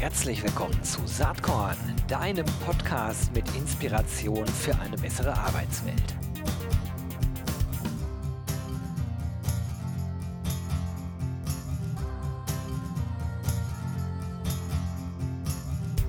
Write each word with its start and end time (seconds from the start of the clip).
Herzlich 0.00 0.44
willkommen 0.44 0.80
zu 0.84 1.00
Saatkorn, 1.06 1.76
deinem 2.06 2.46
Podcast 2.64 3.34
mit 3.34 3.44
Inspiration 3.56 4.46
für 4.46 4.72
eine 4.78 4.96
bessere 4.96 5.36
Arbeitswelt. 5.36 6.14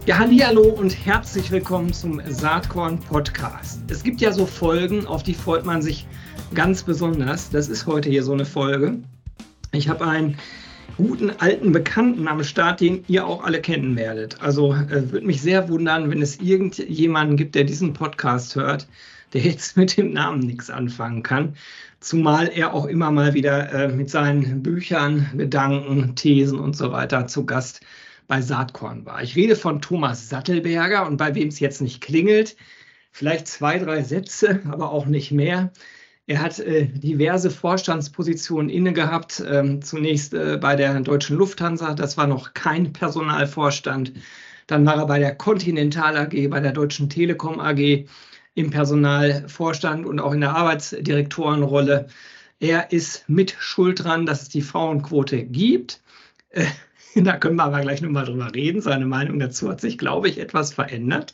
Ja, 0.05 0.19
hallo 0.19 0.69
und 0.69 0.91
herzlich 1.03 1.49
willkommen 1.49 1.91
zum 1.91 2.21
Saatkorn 2.29 2.99
Podcast. 2.99 3.81
Es 3.89 4.03
gibt 4.03 4.21
ja 4.21 4.31
so 4.31 4.45
Folgen, 4.45 5.07
auf 5.07 5.23
die 5.23 5.33
freut 5.33 5.65
man 5.65 5.81
sich 5.81 6.05
ganz 6.53 6.83
besonders. 6.83 7.49
Das 7.49 7.67
ist 7.67 7.87
heute 7.87 8.11
hier 8.11 8.21
so 8.21 8.33
eine 8.33 8.45
Folge. 8.45 8.99
Ich 9.71 9.89
habe 9.89 10.05
einen 10.05 10.37
guten 10.99 11.29
alten 11.29 11.71
Bekannten 11.71 12.27
am 12.27 12.43
Start, 12.43 12.81
den 12.81 13.05
ihr 13.07 13.25
auch 13.25 13.45
alle 13.45 13.61
kennen 13.61 13.95
werdet. 13.95 14.41
Also 14.41 14.73
äh, 14.73 15.09
würde 15.13 15.25
mich 15.25 15.41
sehr 15.41 15.69
wundern, 15.69 16.11
wenn 16.11 16.21
es 16.21 16.41
irgendjemanden 16.41 17.37
gibt, 17.37 17.55
der 17.55 17.63
diesen 17.63 17.93
Podcast 17.93 18.57
hört, 18.57 18.85
der 19.31 19.39
jetzt 19.39 19.77
mit 19.77 19.95
dem 19.95 20.11
Namen 20.11 20.41
nichts 20.41 20.69
anfangen 20.69 21.23
kann. 21.23 21.55
Zumal 22.01 22.49
er 22.53 22.73
auch 22.73 22.85
immer 22.85 23.11
mal 23.11 23.33
wieder 23.33 23.71
äh, 23.71 23.87
mit 23.87 24.09
seinen 24.09 24.61
Büchern, 24.61 25.29
Gedanken, 25.37 26.17
Thesen 26.17 26.59
und 26.59 26.75
so 26.75 26.91
weiter 26.91 27.27
zu 27.27 27.45
Gast 27.45 27.79
bei 28.27 28.41
Saatkorn 28.41 29.05
war. 29.05 29.23
Ich 29.23 29.37
rede 29.37 29.55
von 29.55 29.79
Thomas 29.81 30.27
Sattelberger 30.27 31.07
und 31.07 31.15
bei 31.15 31.33
wem 31.33 31.47
es 31.47 31.61
jetzt 31.61 31.81
nicht 31.81 32.01
klingelt, 32.01 32.57
vielleicht 33.13 33.47
zwei, 33.47 33.79
drei 33.79 34.03
Sätze, 34.03 34.59
aber 34.69 34.91
auch 34.91 35.05
nicht 35.05 35.31
mehr. 35.31 35.71
Er 36.29 36.43
hat 36.43 36.59
äh, 36.59 36.85
diverse 36.85 37.49
Vorstandspositionen 37.49 38.69
inne 38.69 38.93
gehabt. 38.93 39.43
Ähm, 39.49 39.81
zunächst 39.81 40.35
äh, 40.35 40.59
bei 40.61 40.75
der 40.75 40.99
Deutschen 40.99 41.37
Lufthansa, 41.37 41.95
das 41.95 42.17
war 42.17 42.27
noch 42.27 42.53
kein 42.53 42.93
Personalvorstand. 42.93 44.13
Dann 44.67 44.85
war 44.85 44.97
er 44.97 45.07
bei 45.07 45.17
der 45.17 45.33
Continental 45.33 46.15
AG, 46.15 46.49
bei 46.51 46.59
der 46.59 46.71
Deutschen 46.71 47.09
Telekom 47.09 47.59
AG 47.59 48.05
im 48.53 48.69
Personalvorstand 48.69 50.05
und 50.05 50.19
auch 50.19 50.31
in 50.33 50.41
der 50.41 50.55
Arbeitsdirektorenrolle. 50.55 52.09
Er 52.59 52.91
ist 52.91 53.27
mit 53.27 53.55
schuld 53.57 54.03
dran, 54.03 54.27
dass 54.27 54.43
es 54.43 54.49
die 54.49 54.61
Frauenquote 54.61 55.43
gibt. 55.45 55.99
Äh, 56.51 56.67
da 57.15 57.37
können 57.37 57.55
wir 57.55 57.63
aber 57.63 57.81
gleich 57.81 58.03
nochmal 58.03 58.25
drüber 58.25 58.53
reden. 58.53 58.81
Seine 58.81 59.07
Meinung 59.07 59.39
dazu 59.39 59.67
hat 59.67 59.81
sich, 59.81 59.97
glaube 59.97 60.29
ich, 60.29 60.37
etwas 60.37 60.75
verändert. 60.75 61.33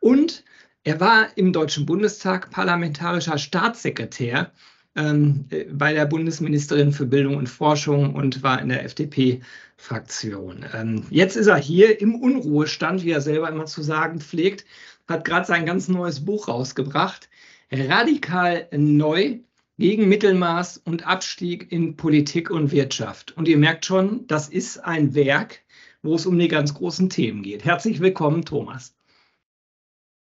Und 0.00 0.44
er 0.86 1.00
war 1.00 1.36
im 1.36 1.52
Deutschen 1.52 1.84
Bundestag 1.84 2.52
parlamentarischer 2.52 3.38
Staatssekretär 3.38 4.52
ähm, 4.94 5.46
bei 5.72 5.92
der 5.92 6.06
Bundesministerin 6.06 6.92
für 6.92 7.06
Bildung 7.06 7.36
und 7.36 7.48
Forschung 7.48 8.14
und 8.14 8.44
war 8.44 8.62
in 8.62 8.68
der 8.68 8.84
FDP-Fraktion. 8.84 10.64
Ähm, 10.72 11.02
jetzt 11.10 11.34
ist 11.34 11.48
er 11.48 11.56
hier 11.56 12.00
im 12.00 12.14
Unruhestand, 12.14 13.02
wie 13.02 13.10
er 13.10 13.20
selber 13.20 13.48
immer 13.48 13.66
zu 13.66 13.82
sagen 13.82 14.20
pflegt, 14.20 14.64
hat 15.08 15.24
gerade 15.24 15.44
sein 15.44 15.66
ganz 15.66 15.88
neues 15.88 16.24
Buch 16.24 16.46
rausgebracht. 16.46 17.30
Radikal 17.72 18.68
neu 18.70 19.40
gegen 19.78 20.08
Mittelmaß 20.08 20.78
und 20.78 21.04
Abstieg 21.04 21.72
in 21.72 21.96
Politik 21.96 22.48
und 22.48 22.70
Wirtschaft. 22.70 23.36
Und 23.36 23.48
ihr 23.48 23.58
merkt 23.58 23.86
schon, 23.86 24.28
das 24.28 24.48
ist 24.48 24.78
ein 24.78 25.16
Werk, 25.16 25.62
wo 26.02 26.14
es 26.14 26.26
um 26.26 26.38
die 26.38 26.46
ganz 26.46 26.74
großen 26.74 27.10
Themen 27.10 27.42
geht. 27.42 27.64
Herzlich 27.64 27.98
willkommen, 27.98 28.44
Thomas. 28.44 28.95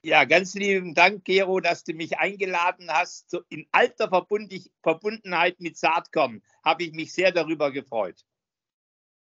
Ja, 0.07 0.23
ganz 0.23 0.53
lieben 0.53 0.93
Dank, 0.93 1.25
Gero, 1.25 1.59
dass 1.59 1.83
du 1.83 1.91
mich 1.91 2.17
eingeladen 2.17 2.87
hast. 2.89 3.37
In 3.49 3.67
alter 3.73 4.07
Verbundenheit 4.07 5.59
mit 5.59 5.75
Saatkorn 5.75 6.41
habe 6.63 6.83
ich 6.83 6.93
mich 6.93 7.11
sehr 7.11 7.33
darüber 7.33 7.73
gefreut. 7.73 8.15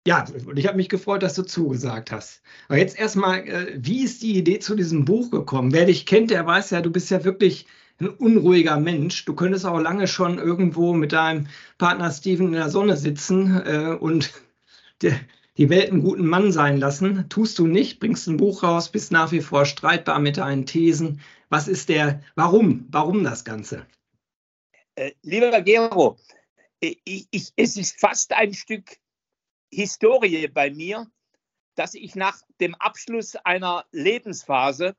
Ja, 0.06 0.28
und 0.45 0.59
ich 0.59 0.67
habe 0.67 0.78
mich 0.78 0.88
gefreut, 0.88 1.23
dass 1.23 1.34
du 1.34 1.42
zugesagt 1.42 2.12
hast. 2.12 2.44
Aber 2.67 2.78
jetzt 2.78 3.00
erstmal, 3.00 3.47
äh, 3.47 3.80
wie 3.80 4.03
ist 4.03 4.22
die 4.22 4.38
Idee 4.38 4.59
zu 4.59 4.75
diesem 4.75 5.06
Buch 5.06 5.31
gekommen? 5.31 5.73
Wer 5.73 5.88
dich 5.88 6.06
kennt, 6.06 6.30
der 6.30 6.46
weiß 6.46 6.69
ja, 6.69 6.81
du 6.81 6.91
bist 6.91 7.09
ja 7.09 7.24
wirklich 7.24 7.66
ein 8.00 8.09
unruhiger 8.09 8.80
Mensch. 8.80 9.25
Du 9.25 9.34
könntest 9.34 9.66
auch 9.66 9.80
lange 9.80 10.07
schon 10.07 10.38
irgendwo 10.38 10.94
mit 10.94 11.13
deinem 11.13 11.47
Partner 11.80 12.12
Steven 12.12 12.46
in 12.46 12.53
der 12.53 12.69
Sonne 12.69 12.96
sitzen 12.96 13.59
äh, 13.66 13.97
und 14.00 14.31
die 15.59 15.70
Welt 15.70 15.92
einen 15.92 16.03
guten 16.03 16.25
Mann 16.25 16.53
sein 16.53 16.78
lassen. 16.78 17.28
Tust 17.28 17.59
du 17.59 17.68
nicht, 17.68 18.00
bringst 18.00 18.28
ein 18.28 18.38
Buch 18.38 18.64
raus, 18.64 18.90
bist 18.90 19.12
nach 19.12 19.34
wie 19.34 19.42
vor 19.42 19.66
streitbar 19.66 20.20
mit 20.20 20.38
deinen 20.38 20.66
Thesen. 20.66 21.20
Was 21.50 21.68
ist 21.68 21.90
der, 21.90 22.24
warum, 22.36 22.88
warum 22.90 23.25
das 23.25 23.44
Ganze? 23.44 23.86
Äh, 24.96 25.12
lieber 25.22 25.62
Gero, 25.62 26.18
ich, 26.80 27.28
ich, 27.30 27.52
es 27.58 27.75
ist 27.75 28.00
fast 28.00 28.31
ein 28.31 28.53
Stück 28.53 28.98
Historie 29.69 30.48
bei 30.48 30.72
mir, 30.72 31.12
dass 31.75 31.94
ich 31.94 32.16
nach 32.16 32.42
dem 32.62 32.74
Abschluss 32.75 33.36
einer 33.36 33.86
Lebensphase 33.92 34.96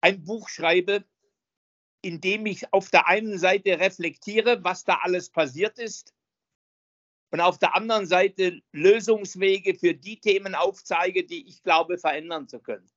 ein 0.00 0.22
Buch 0.22 0.48
schreibe, 0.48 1.04
in 2.00 2.20
dem 2.20 2.46
ich 2.46 2.72
auf 2.72 2.90
der 2.90 3.08
einen 3.08 3.38
Seite 3.38 3.80
reflektiere, 3.80 4.62
was 4.62 4.84
da 4.84 5.00
alles 5.02 5.30
passiert 5.30 5.80
ist, 5.80 6.13
und 7.34 7.40
auf 7.40 7.58
der 7.58 7.74
anderen 7.74 8.06
Seite 8.06 8.62
Lösungswege 8.70 9.74
für 9.74 9.92
die 9.92 10.20
Themen 10.20 10.54
aufzeige, 10.54 11.24
die 11.24 11.48
ich 11.48 11.64
glaube 11.64 11.98
verändern 11.98 12.46
zu 12.46 12.60
können. 12.60 12.88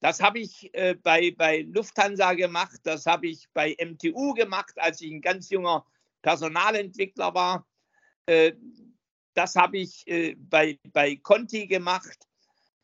Das 0.00 0.20
habe 0.20 0.40
ich 0.40 0.74
äh, 0.74 0.96
bei, 0.96 1.30
bei 1.30 1.60
Lufthansa 1.60 2.32
gemacht, 2.32 2.80
das 2.82 3.06
habe 3.06 3.28
ich 3.28 3.48
bei 3.54 3.76
MTU 3.80 4.34
gemacht, 4.34 4.72
als 4.78 5.00
ich 5.00 5.12
ein 5.12 5.20
ganz 5.20 5.48
junger 5.48 5.86
Personalentwickler 6.22 7.34
war. 7.34 7.64
Äh, 8.26 8.54
das 9.34 9.54
habe 9.54 9.78
ich 9.78 10.08
äh, 10.08 10.34
bei, 10.34 10.80
bei 10.92 11.14
Conti 11.14 11.68
gemacht. 11.68 12.18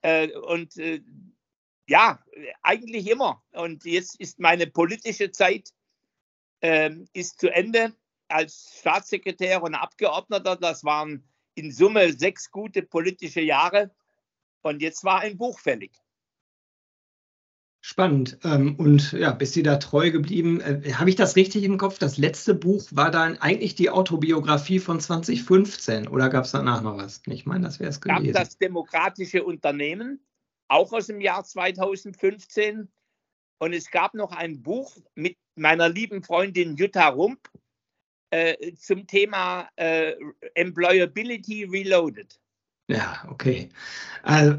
Äh, 0.02 0.30
und 0.30 0.76
äh, 0.76 1.02
ja, 1.88 2.24
eigentlich 2.62 3.08
immer. 3.10 3.42
Und 3.50 3.84
jetzt 3.84 4.20
ist 4.20 4.38
meine 4.38 4.68
politische 4.68 5.32
Zeit 5.32 5.70
ähm, 6.62 7.08
ist 7.14 7.40
zu 7.40 7.52
Ende 7.52 7.96
als 8.28 8.78
Staatssekretär 8.80 9.62
und 9.62 9.74
Abgeordneter. 9.74 10.56
Das 10.56 10.84
waren 10.84 11.24
in 11.54 11.72
Summe 11.72 12.12
sechs 12.12 12.50
gute 12.50 12.82
politische 12.82 13.40
Jahre. 13.40 13.90
Und 14.62 14.82
jetzt 14.82 15.04
war 15.04 15.20
ein 15.20 15.36
Buch 15.36 15.58
fällig. 15.58 15.92
Spannend. 17.80 18.38
Ähm, 18.42 18.74
und 18.76 19.12
ja, 19.12 19.30
bist 19.30 19.56
du 19.56 19.62
da 19.62 19.76
treu 19.76 20.10
geblieben? 20.10 20.60
Äh, 20.60 20.92
habe 20.94 21.10
ich 21.10 21.16
das 21.16 21.36
richtig 21.36 21.64
im 21.64 21.78
Kopf? 21.78 21.98
Das 21.98 22.18
letzte 22.18 22.54
Buch 22.54 22.84
war 22.90 23.10
dann 23.10 23.38
eigentlich 23.38 23.76
die 23.76 23.90
Autobiografie 23.90 24.80
von 24.80 25.00
2015 25.00 26.08
oder 26.08 26.28
gab 26.28 26.44
es 26.44 26.50
danach 26.50 26.82
noch 26.82 26.96
was? 26.96 27.22
Ich 27.26 27.46
meine, 27.46 27.64
das 27.64 27.78
wäre 27.78 27.90
es 27.90 28.00
gewesen. 28.00 28.32
Gab 28.32 28.44
das 28.44 28.58
Demokratische 28.58 29.44
Unternehmen, 29.44 30.20
auch 30.66 30.92
aus 30.92 31.06
dem 31.06 31.20
Jahr 31.20 31.44
2015. 31.44 32.88
Und 33.60 33.72
es 33.72 33.90
gab 33.90 34.14
noch 34.14 34.32
ein 34.32 34.62
Buch 34.62 34.96
mit 35.14 35.36
meiner 35.54 35.88
lieben 35.88 36.22
Freundin 36.22 36.76
Jutta 36.76 37.08
Rump, 37.08 37.48
äh, 38.30 38.74
zum 38.74 39.06
Thema 39.06 39.68
äh, 39.76 40.14
Employability 40.54 41.64
Reloaded. 41.64 42.38
Ja, 42.90 43.22
okay. 43.28 43.68
Also, 44.22 44.56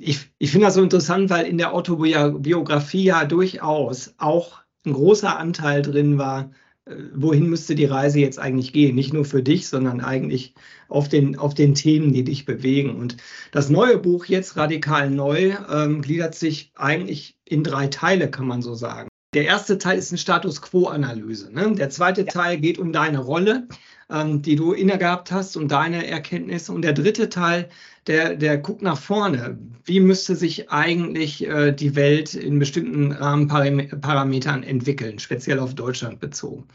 ich 0.00 0.30
ich 0.38 0.50
finde 0.52 0.66
das 0.66 0.74
so 0.74 0.82
interessant, 0.82 1.30
weil 1.30 1.46
in 1.46 1.58
der 1.58 1.74
Autobiografie 1.74 3.04
ja 3.04 3.24
durchaus 3.24 4.14
auch 4.18 4.62
ein 4.86 4.92
großer 4.92 5.36
Anteil 5.36 5.82
drin 5.82 6.16
war, 6.16 6.52
äh, 6.84 6.94
wohin 7.14 7.48
müsste 7.48 7.74
die 7.74 7.84
Reise 7.84 8.20
jetzt 8.20 8.38
eigentlich 8.38 8.72
gehen? 8.72 8.94
Nicht 8.94 9.12
nur 9.12 9.24
für 9.24 9.42
dich, 9.42 9.68
sondern 9.68 10.00
eigentlich 10.00 10.54
auf 10.88 11.08
den, 11.08 11.38
auf 11.38 11.54
den 11.54 11.74
Themen, 11.74 12.12
die 12.12 12.24
dich 12.24 12.44
bewegen. 12.44 12.96
Und 12.96 13.16
das 13.50 13.70
neue 13.70 13.98
Buch 13.98 14.26
jetzt 14.26 14.56
radikal 14.56 15.10
neu 15.10 15.54
ähm, 15.70 16.02
gliedert 16.02 16.34
sich 16.34 16.72
eigentlich 16.76 17.36
in 17.44 17.64
drei 17.64 17.88
Teile, 17.88 18.30
kann 18.30 18.46
man 18.46 18.62
so 18.62 18.74
sagen. 18.74 19.08
Der 19.34 19.46
erste 19.46 19.78
Teil 19.78 19.98
ist 19.98 20.10
eine 20.10 20.18
Status 20.18 20.60
Quo-Analyse. 20.60 21.52
Ne? 21.52 21.74
Der 21.74 21.88
zweite. 21.88 22.26
Teil 22.26 22.58
geht 22.58 22.78
um 22.78 22.92
deine 22.92 23.18
Rolle, 23.18 23.66
ähm, 24.10 24.42
die 24.42 24.56
du 24.56 24.72
inne 24.72 24.98
gehabt 24.98 25.32
hast 25.32 25.56
und 25.56 25.68
deine 25.68 26.06
Erkenntnisse. 26.06 26.72
Und 26.72 26.82
der 26.82 26.92
dritte 26.92 27.30
Teil, 27.30 27.70
der, 28.06 28.36
der 28.36 28.58
guckt 28.58 28.82
nach 28.82 28.98
vorne. 28.98 29.58
Wie 29.84 30.00
müsste 30.00 30.36
sich 30.36 30.70
eigentlich 30.70 31.46
äh, 31.46 31.72
die 31.72 31.96
Welt 31.96 32.34
in 32.34 32.58
bestimmten 32.58 33.12
Rahmenparametern 33.12 34.64
entwickeln, 34.64 35.18
speziell 35.18 35.58
auf 35.60 35.74
Deutschland 35.74 36.20
bezogen? 36.20 36.68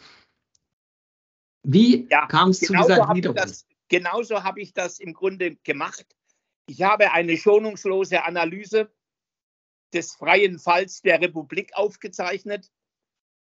Wie 1.63 2.07
ja, 2.09 2.25
kam 2.25 2.49
es 2.49 2.59
zu 2.61 2.73
dieser 2.73 3.05
Gliederung? 3.07 3.37
Genauso 3.89 4.43
habe 4.43 4.61
ich 4.61 4.73
das 4.73 4.99
im 4.99 5.13
Grunde 5.13 5.57
gemacht. 5.57 6.05
Ich 6.67 6.81
habe 6.81 7.11
eine 7.11 7.37
schonungslose 7.37 8.23
Analyse 8.23 8.89
des 9.93 10.13
freien 10.13 10.59
Falls 10.59 11.01
der 11.01 11.21
Republik 11.21 11.73
aufgezeichnet, 11.73 12.69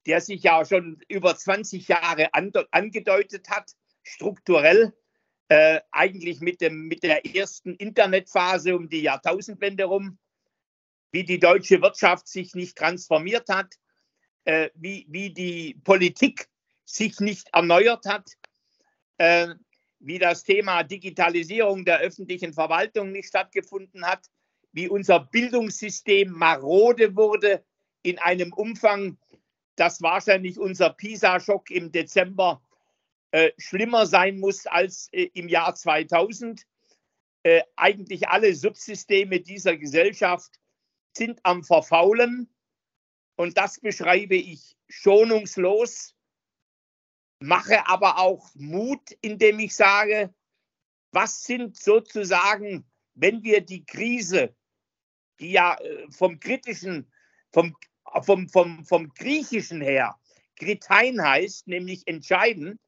der 0.06 0.20
sich 0.20 0.42
ja 0.42 0.64
schon 0.64 1.00
über 1.08 1.36
20 1.36 1.88
Jahre 1.88 2.30
angedeutet 2.32 3.48
hat, 3.50 3.72
strukturell, 4.02 4.92
äh, 5.48 5.80
eigentlich 5.90 6.40
mit, 6.40 6.60
dem, 6.60 6.88
mit 6.88 7.02
der 7.02 7.24
ersten 7.26 7.74
Internetphase 7.74 8.74
um 8.74 8.88
die 8.88 9.02
Jahrtausendwende 9.02 9.84
rum, 9.84 10.18
wie 11.12 11.24
die 11.24 11.38
deutsche 11.38 11.82
Wirtschaft 11.82 12.26
sich 12.26 12.54
nicht 12.54 12.76
transformiert 12.76 13.48
hat, 13.48 13.74
äh, 14.44 14.70
wie, 14.74 15.06
wie 15.08 15.32
die 15.32 15.74
Politik 15.84 16.48
sich 16.84 17.20
nicht 17.20 17.48
erneuert 17.52 18.06
hat, 18.06 18.32
äh, 19.18 19.54
wie 20.00 20.18
das 20.18 20.42
Thema 20.42 20.82
Digitalisierung 20.82 21.84
der 21.84 22.00
öffentlichen 22.00 22.52
Verwaltung 22.52 23.12
nicht 23.12 23.28
stattgefunden 23.28 24.04
hat, 24.04 24.26
wie 24.72 24.88
unser 24.88 25.20
Bildungssystem 25.20 26.30
marode 26.30 27.14
wurde 27.14 27.64
in 28.02 28.18
einem 28.18 28.52
Umfang, 28.52 29.18
dass 29.76 30.02
wahrscheinlich 30.02 30.58
unser 30.58 30.90
PISA-Schock 30.90 31.70
im 31.70 31.92
Dezember 31.92 32.62
äh, 33.30 33.52
schlimmer 33.58 34.06
sein 34.06 34.38
muss 34.38 34.66
als 34.66 35.08
äh, 35.12 35.30
im 35.34 35.48
Jahr 35.48 35.74
2000. 35.74 36.66
Äh, 37.44 37.62
eigentlich 37.76 38.28
alle 38.28 38.54
Subsysteme 38.54 39.40
dieser 39.40 39.76
Gesellschaft 39.76 40.60
sind 41.16 41.40
am 41.42 41.64
Verfaulen. 41.64 42.48
Und 43.36 43.56
das 43.56 43.80
beschreibe 43.80 44.36
ich 44.36 44.76
schonungslos, 44.88 46.14
mache 47.40 47.88
aber 47.88 48.18
auch 48.18 48.50
Mut, 48.54 49.10
indem 49.20 49.58
ich 49.58 49.74
sage, 49.74 50.34
was 51.10 51.42
sind 51.44 51.76
sozusagen, 51.76 52.86
wenn 53.14 53.42
wir 53.42 53.60
die 53.60 53.84
Krise, 53.84 54.54
die 55.40 55.52
ja 55.52 55.76
äh, 55.80 56.06
vom 56.10 56.38
kritischen, 56.40 57.10
vom, 57.52 57.76
vom, 58.22 58.48
vom, 58.48 58.84
vom 58.84 59.08
griechischen 59.14 59.80
her 59.80 60.16
Kritein 60.56 61.20
heißt, 61.20 61.66
nämlich 61.66 62.06
entscheiden, 62.06 62.78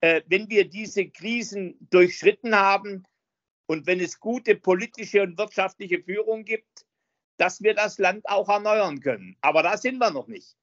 äh, 0.00 0.22
wenn 0.26 0.48
wir 0.48 0.68
diese 0.68 1.08
Krisen 1.08 1.76
durchschritten 1.90 2.54
haben 2.54 3.04
und 3.66 3.86
wenn 3.86 4.00
es 4.00 4.18
gute 4.18 4.56
politische 4.56 5.22
und 5.22 5.38
wirtschaftliche 5.38 6.02
Führung 6.02 6.44
gibt, 6.44 6.86
dass 7.36 7.62
wir 7.62 7.74
das 7.74 7.98
Land 7.98 8.28
auch 8.28 8.48
erneuern 8.48 9.00
können. 9.00 9.36
Aber 9.40 9.62
da 9.62 9.76
sind 9.76 9.98
wir 9.98 10.10
noch 10.10 10.26
nicht. 10.26 10.56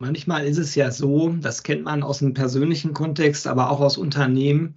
Manchmal 0.00 0.46
ist 0.46 0.58
es 0.58 0.74
ja 0.74 0.90
so, 0.90 1.30
das 1.30 1.64
kennt 1.64 1.84
man 1.84 2.02
aus 2.02 2.20
dem 2.20 2.32
persönlichen 2.32 2.94
Kontext, 2.94 3.46
aber 3.46 3.70
auch 3.70 3.80
aus 3.80 3.98
Unternehmen, 3.98 4.76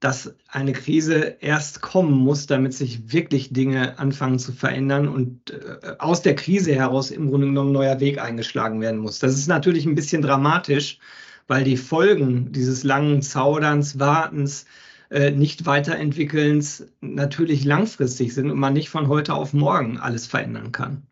dass 0.00 0.34
eine 0.48 0.72
Krise 0.72 1.36
erst 1.40 1.80
kommen 1.80 2.12
muss, 2.12 2.46
damit 2.46 2.74
sich 2.74 3.12
wirklich 3.12 3.52
Dinge 3.52 3.98
anfangen 3.98 4.38
zu 4.38 4.52
verändern 4.52 5.08
und 5.08 5.50
äh, 5.50 5.96
aus 5.98 6.22
der 6.22 6.34
Krise 6.34 6.74
heraus 6.74 7.10
im 7.10 7.30
Grunde 7.30 7.46
genommen 7.46 7.70
ein 7.70 7.74
neuer 7.74 8.00
Weg 8.00 8.20
eingeschlagen 8.20 8.80
werden 8.80 9.00
muss. 9.00 9.18
Das 9.18 9.34
ist 9.34 9.46
natürlich 9.46 9.86
ein 9.86 9.94
bisschen 9.94 10.20
dramatisch, 10.20 10.98
weil 11.46 11.64
die 11.64 11.76
Folgen 11.76 12.52
dieses 12.52 12.84
langen 12.84 13.22
Zauderns, 13.22 13.98
Wartens, 13.98 14.66
äh, 15.10 15.30
nicht 15.30 15.66
weiterentwickelns 15.66 16.86
natürlich 17.00 17.64
langfristig 17.64 18.34
sind 18.34 18.50
und 18.50 18.58
man 18.58 18.72
nicht 18.72 18.88
von 18.88 19.08
heute 19.08 19.34
auf 19.34 19.52
morgen 19.52 19.98
alles 19.98 20.26
verändern 20.26 20.72
kann. 20.72 21.06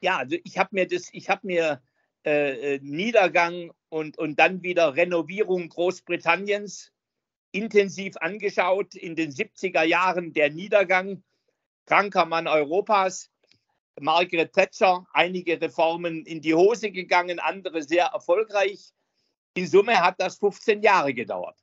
Ja, 0.00 0.18
also 0.18 0.36
ich 0.44 0.58
habe 0.58 0.70
mir 0.72 0.86
das, 0.86 1.08
ich 1.12 1.30
habe 1.30 1.46
mir 1.46 1.80
äh, 2.24 2.74
äh, 2.74 2.80
Niedergang 2.82 3.72
und, 3.88 4.18
und 4.18 4.38
dann 4.38 4.62
wieder 4.62 4.94
Renovierung 4.94 5.68
Großbritanniens 5.68 6.92
intensiv 7.56 8.16
angeschaut. 8.18 8.94
In 8.94 9.16
den 9.16 9.30
70er 9.30 9.82
Jahren 9.82 10.32
der 10.32 10.50
Niedergang, 10.50 11.22
kranker 11.86 12.26
Mann 12.26 12.46
Europas, 12.46 13.30
Margaret 13.98 14.52
Thatcher, 14.52 15.06
einige 15.12 15.60
Reformen 15.60 16.26
in 16.26 16.40
die 16.40 16.54
Hose 16.54 16.90
gegangen, 16.90 17.38
andere 17.38 17.82
sehr 17.82 18.06
erfolgreich. 18.06 18.92
In 19.54 19.66
Summe 19.66 20.00
hat 20.00 20.20
das 20.20 20.36
15 20.36 20.82
Jahre 20.82 21.14
gedauert. 21.14 21.58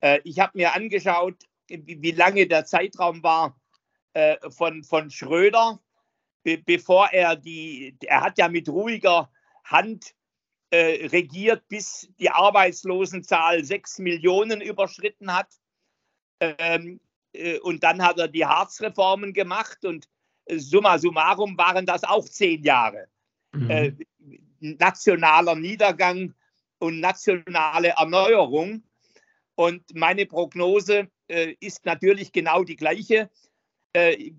Äh, 0.00 0.20
ich 0.24 0.40
habe 0.40 0.56
mir 0.56 0.74
angeschaut, 0.74 1.44
wie, 1.68 2.10
lange 2.12 2.46
der 2.46 2.64
Zeitraum 2.64 3.22
war 3.22 3.60
äh, 4.14 4.36
von, 4.50 4.82
von 4.82 5.10
Schröder, 5.10 5.80
bevor 6.42 7.10
er 7.12 7.36
die, 7.36 7.96
er 8.06 8.22
hat 8.22 8.38
ja 8.38 8.48
mit 8.48 8.68
ruhiger 8.68 9.30
Hand 9.64 10.14
äh, 10.70 11.06
regiert, 11.08 11.66
bis 11.68 12.08
die 12.18 12.30
Arbeitslosenzahl 12.30 13.64
sechs 13.64 13.98
Millionen 13.98 14.60
überschritten 14.60 15.34
hat. 15.34 15.48
Ähm, 16.40 17.00
und 17.62 17.84
dann 17.84 18.02
hat 18.02 18.18
er 18.18 18.26
die 18.26 18.44
Harzreformen 18.44 19.32
gemacht 19.32 19.84
und 19.84 20.08
summa 20.48 20.98
summarum 20.98 21.56
waren 21.56 21.86
das 21.86 22.02
auch 22.02 22.28
zehn 22.28 22.64
Jahre. 22.64 23.06
Mhm. 23.52 23.98
nationaler 24.60 25.54
Niedergang 25.54 26.34
und 26.80 27.00
nationale 27.00 27.88
Erneuerung. 27.88 28.82
Und 29.54 29.94
meine 29.94 30.26
Prognose 30.26 31.08
äh, 31.28 31.54
ist 31.60 31.84
natürlich 31.84 32.32
genau 32.32 32.64
die 32.64 32.76
gleiche. 32.76 33.30
Äh, 33.92 34.32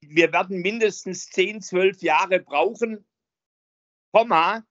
wir 0.00 0.32
werden 0.32 0.60
mindestens 0.60 1.26
10, 1.30 1.60
12 1.60 2.02
Jahre 2.02 2.40
brauchen, 2.40 3.04
Komma, 4.12 4.64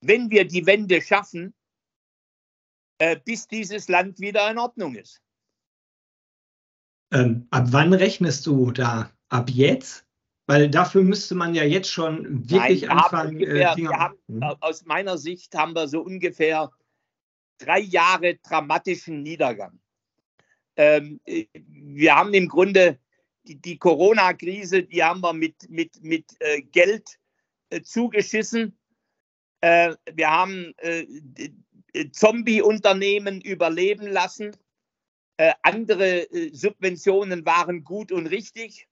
wenn 0.00 0.30
wir 0.30 0.46
die 0.46 0.66
Wende 0.66 1.00
schaffen, 1.02 1.54
äh, 2.98 3.18
bis 3.24 3.48
dieses 3.48 3.88
Land 3.88 4.20
wieder 4.20 4.50
in 4.50 4.58
Ordnung 4.58 4.94
ist. 4.94 5.22
Ähm, 7.12 7.46
ab 7.50 7.66
wann 7.70 7.92
rechnest 7.92 8.46
du 8.46 8.70
da? 8.70 9.10
Ab 9.28 9.50
jetzt? 9.50 10.06
Weil 10.46 10.68
dafür 10.68 11.02
müsste 11.02 11.34
man 11.34 11.54
ja 11.54 11.64
jetzt 11.64 11.90
schon 11.90 12.48
wirklich 12.50 12.82
Nein, 12.82 12.98
anfangen. 12.98 13.40
Äh, 13.40 13.44
ungefähr, 13.44 13.90
äh, 13.90 13.94
haben, 13.94 14.18
aus 14.60 14.84
meiner 14.84 15.16
Sicht 15.16 15.54
haben 15.54 15.74
wir 15.74 15.86
so 15.88 16.00
ungefähr 16.00 16.70
drei 17.58 17.80
Jahre 17.80 18.36
dramatischen 18.36 19.22
Niedergang. 19.22 19.78
Ähm, 20.76 21.20
wir 21.54 22.16
haben 22.16 22.34
im 22.34 22.48
Grunde 22.48 22.98
die, 23.44 23.60
die 23.60 23.78
Corona-Krise, 23.78 24.82
die 24.82 25.02
haben 25.02 25.20
wir 25.20 25.32
mit, 25.32 25.68
mit, 25.68 26.02
mit 26.02 26.24
äh, 26.40 26.62
Geld 26.62 27.18
äh, 27.70 27.82
zugeschissen. 27.82 28.76
Äh, 29.60 29.94
wir 30.12 30.30
haben 30.30 30.74
äh, 30.78 31.06
Zombie-Unternehmen 32.12 33.40
überleben 33.40 34.06
lassen. 34.06 34.56
Äh, 35.36 35.52
andere 35.62 36.30
äh, 36.30 36.54
Subventionen 36.54 37.44
waren 37.44 37.84
gut 37.84 38.12
und 38.12 38.26
richtig. 38.26 38.88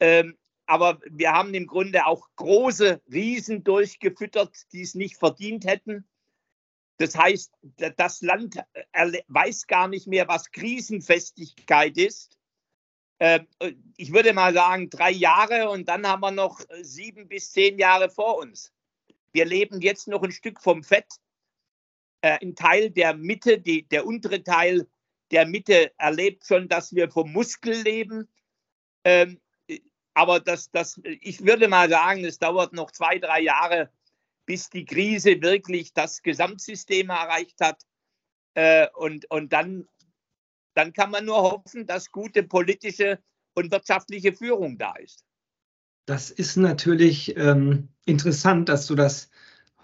Ähm, 0.00 0.36
aber 0.66 1.00
wir 1.08 1.32
haben 1.32 1.54
im 1.54 1.66
Grunde 1.66 2.06
auch 2.06 2.28
große 2.36 3.00
Riesen 3.10 3.62
durchgefüttert, 3.64 4.54
die 4.72 4.82
es 4.82 4.94
nicht 4.94 5.16
verdient 5.16 5.64
hätten. 5.64 6.08
Das 6.98 7.16
heißt, 7.16 7.52
das 7.96 8.22
Land 8.22 8.56
äh, 8.92 9.22
weiß 9.28 9.66
gar 9.66 9.86
nicht 9.86 10.06
mehr, 10.06 10.28
was 10.28 10.50
Krisenfestigkeit 10.50 11.96
ist. 11.96 12.38
Ähm, 13.18 13.46
äh, 13.60 13.72
ich 13.96 14.12
würde 14.12 14.32
mal 14.32 14.52
sagen, 14.52 14.90
drei 14.90 15.10
Jahre 15.10 15.70
und 15.70 15.88
dann 15.88 16.06
haben 16.06 16.20
wir 16.20 16.30
noch 16.30 16.60
äh, 16.68 16.82
sieben 16.84 17.28
bis 17.28 17.52
zehn 17.52 17.78
Jahre 17.78 18.10
vor 18.10 18.38
uns. 18.38 18.72
Wir 19.36 19.44
leben 19.44 19.82
jetzt 19.82 20.08
noch 20.08 20.22
ein 20.22 20.32
Stück 20.32 20.62
vom 20.62 20.82
Fett. 20.82 21.20
Ein 22.22 22.54
Teil 22.54 22.88
der 22.90 23.14
Mitte, 23.14 23.60
die, 23.60 23.86
der 23.86 24.06
untere 24.06 24.42
Teil 24.42 24.88
der 25.30 25.44
Mitte 25.44 25.92
erlebt 25.98 26.46
schon, 26.46 26.68
dass 26.68 26.94
wir 26.94 27.10
vom 27.10 27.32
Muskel 27.32 27.82
leben. 27.82 28.30
Ähm, 29.04 29.38
aber 30.14 30.40
das, 30.40 30.70
das, 30.70 30.98
ich 31.04 31.44
würde 31.44 31.68
mal 31.68 31.90
sagen, 31.90 32.24
es 32.24 32.38
dauert 32.38 32.72
noch 32.72 32.92
zwei, 32.92 33.18
drei 33.18 33.42
Jahre, 33.42 33.92
bis 34.46 34.70
die 34.70 34.86
Krise 34.86 35.42
wirklich 35.42 35.92
das 35.92 36.22
Gesamtsystem 36.22 37.10
erreicht 37.10 37.60
hat. 37.60 37.82
Äh, 38.54 38.88
und 38.94 39.30
und 39.30 39.52
dann, 39.52 39.86
dann 40.72 40.94
kann 40.94 41.10
man 41.10 41.26
nur 41.26 41.42
hoffen, 41.42 41.86
dass 41.86 42.10
gute 42.10 42.42
politische 42.42 43.22
und 43.52 43.70
wirtschaftliche 43.70 44.32
Führung 44.32 44.78
da 44.78 44.94
ist. 44.94 45.26
Das 46.06 46.30
ist 46.30 46.56
natürlich 46.56 47.36
ähm, 47.36 47.88
interessant, 48.04 48.68
dass 48.68 48.86
du 48.86 48.94
das 48.94 49.28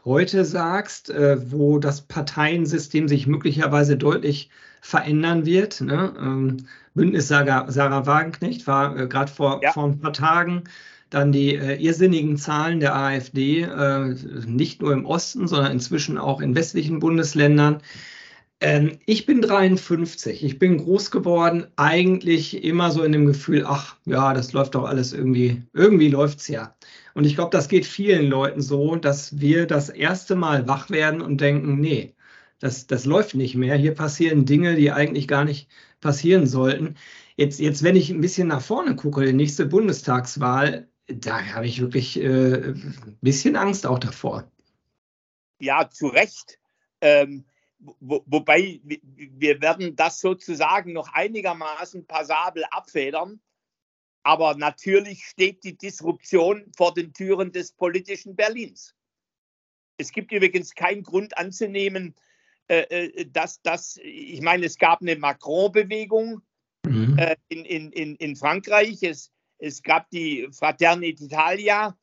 heute 0.05 0.45
sagst, 0.45 1.11
äh, 1.11 1.51
wo 1.51 1.79
das 1.79 2.03
Parteiensystem 2.03 3.09
sich 3.09 3.27
möglicherweise 3.27 3.97
deutlich 3.97 4.51
verändern 4.81 5.47
wird. 5.47 5.81
Ne? 5.81 6.15
Ähm, 6.19 6.67
Bündnis 6.95 7.29
Sarah, 7.29 7.71
Sarah 7.71 8.07
Wagenknecht 8.07 8.67
war 8.67 8.97
äh, 8.97 9.07
gerade 9.09 9.31
vor, 9.31 9.61
ja. 9.63 9.73
vor 9.73 9.85
ein 9.85 10.01
paar 10.01 10.13
Tagen 10.13 10.65
dann 11.11 11.31
die 11.33 11.55
äh, 11.55 11.77
irrsinnigen 11.77 12.37
Zahlen 12.37 12.81
der 12.81 12.97
AfD, 12.97 13.63
äh, 13.63 14.15
nicht 14.47 14.81
nur 14.81 14.93
im 14.93 15.05
Osten, 15.05 15.47
sondern 15.47 15.73
inzwischen 15.73 16.19
auch 16.19 16.41
in 16.41 16.55
westlichen 16.55 17.01
Bundesländern. 17.01 17.83
Ähm, 18.63 19.01
ich 19.07 19.27
bin 19.27 19.43
53, 19.43 20.45
ich 20.45 20.61
bin 20.61 20.79
groß 20.79 21.11
geworden, 21.11 21.67
eigentlich 21.75 22.63
immer 22.63 22.93
so 22.93 23.03
in 23.03 23.11
dem 23.11 23.27
Gefühl, 23.27 23.65
ach 23.67 23.97
ja, 24.05 24.35
das 24.35 24.53
läuft 24.53 24.77
doch 24.77 24.85
alles 24.85 25.13
irgendwie, 25.13 25.63
irgendwie 25.73 26.09
läuft 26.09 26.39
es 26.39 26.47
ja. 26.47 26.77
Und 27.15 27.25
ich 27.25 27.35
glaube, 27.35 27.51
das 27.51 27.69
geht 27.69 27.85
vielen 27.85 28.27
Leuten 28.27 28.63
so, 28.63 28.95
dass 28.95 29.41
wir 29.41 29.67
das 29.67 29.89
erste 29.89 30.37
Mal 30.37 30.69
wach 30.69 30.91
werden 30.91 31.21
und 31.23 31.41
denken, 31.41 31.81
nee, 31.81 32.15
das, 32.61 32.87
das 32.87 33.05
läuft 33.05 33.35
nicht 33.35 33.57
mehr. 33.57 33.75
Hier 33.75 33.97
passieren 33.97 34.45
Dinge, 34.45 34.77
die 34.77 34.93
eigentlich 34.93 35.27
gar 35.27 35.45
nicht 35.45 35.69
passieren 36.01 36.47
sollten. 36.47 36.95
Jetzt, 37.35 37.59
jetzt, 37.59 37.83
wenn 37.83 37.97
ich 37.97 38.11
ein 38.11 38.21
bisschen 38.21 38.47
nach 38.47 38.63
vorne 38.63 38.95
gucke, 38.95 39.27
die 39.27 39.33
nächste 39.33 39.67
Bundestagswahl, 39.67 40.87
da 41.09 41.43
habe 41.47 41.67
ich 41.67 41.81
wirklich 41.81 42.17
äh, 42.21 42.69
ein 42.69 43.19
bisschen 43.23 43.57
Angst 43.57 43.87
auch 43.87 43.99
davor. 43.99 44.49
Ja, 45.59 45.91
zu 45.91 46.07
Recht. 46.07 46.61
Ähm, 47.01 47.45
wo, 48.01 48.23
wobei 48.27 48.81
wir 48.85 49.61
werden 49.61 49.97
das 49.97 50.21
sozusagen 50.21 50.93
noch 50.93 51.13
einigermaßen 51.13 52.07
passabel 52.07 52.65
abfedern. 52.71 53.41
Aber 54.25 54.55
natürlich 54.55 55.25
steht 55.25 55.65
die 55.65 55.77
Disruption 55.77 56.71
vor 56.77 56.95
den 56.95 57.13
Türen 57.13 57.51
des 57.51 57.73
politischen 57.73 58.37
Berlins. 58.37 58.95
Es 59.97 60.13
gibt 60.13 60.31
übrigens 60.33 60.75
keinen 60.75 61.03
Grund 61.03 61.37
anzunehmen, 61.37 62.15
äh, 62.69 63.27
dass, 63.27 63.61
dass, 63.63 63.99
ich 64.03 64.41
meine, 64.41 64.67
es 64.67 64.79
gab 64.79 65.01
eine 65.01 65.17
Macron-Bewegung 65.17 66.41
mhm. 66.87 67.19
äh, 67.19 67.37
in, 67.49 67.65
in, 67.65 68.15
in 68.17 68.37
Frankreich, 68.37 69.03
es, 69.03 69.33
es 69.59 69.83
gab 69.83 70.09
die 70.11 70.49
Fraternity 70.53 71.25
Italia, 71.25 71.99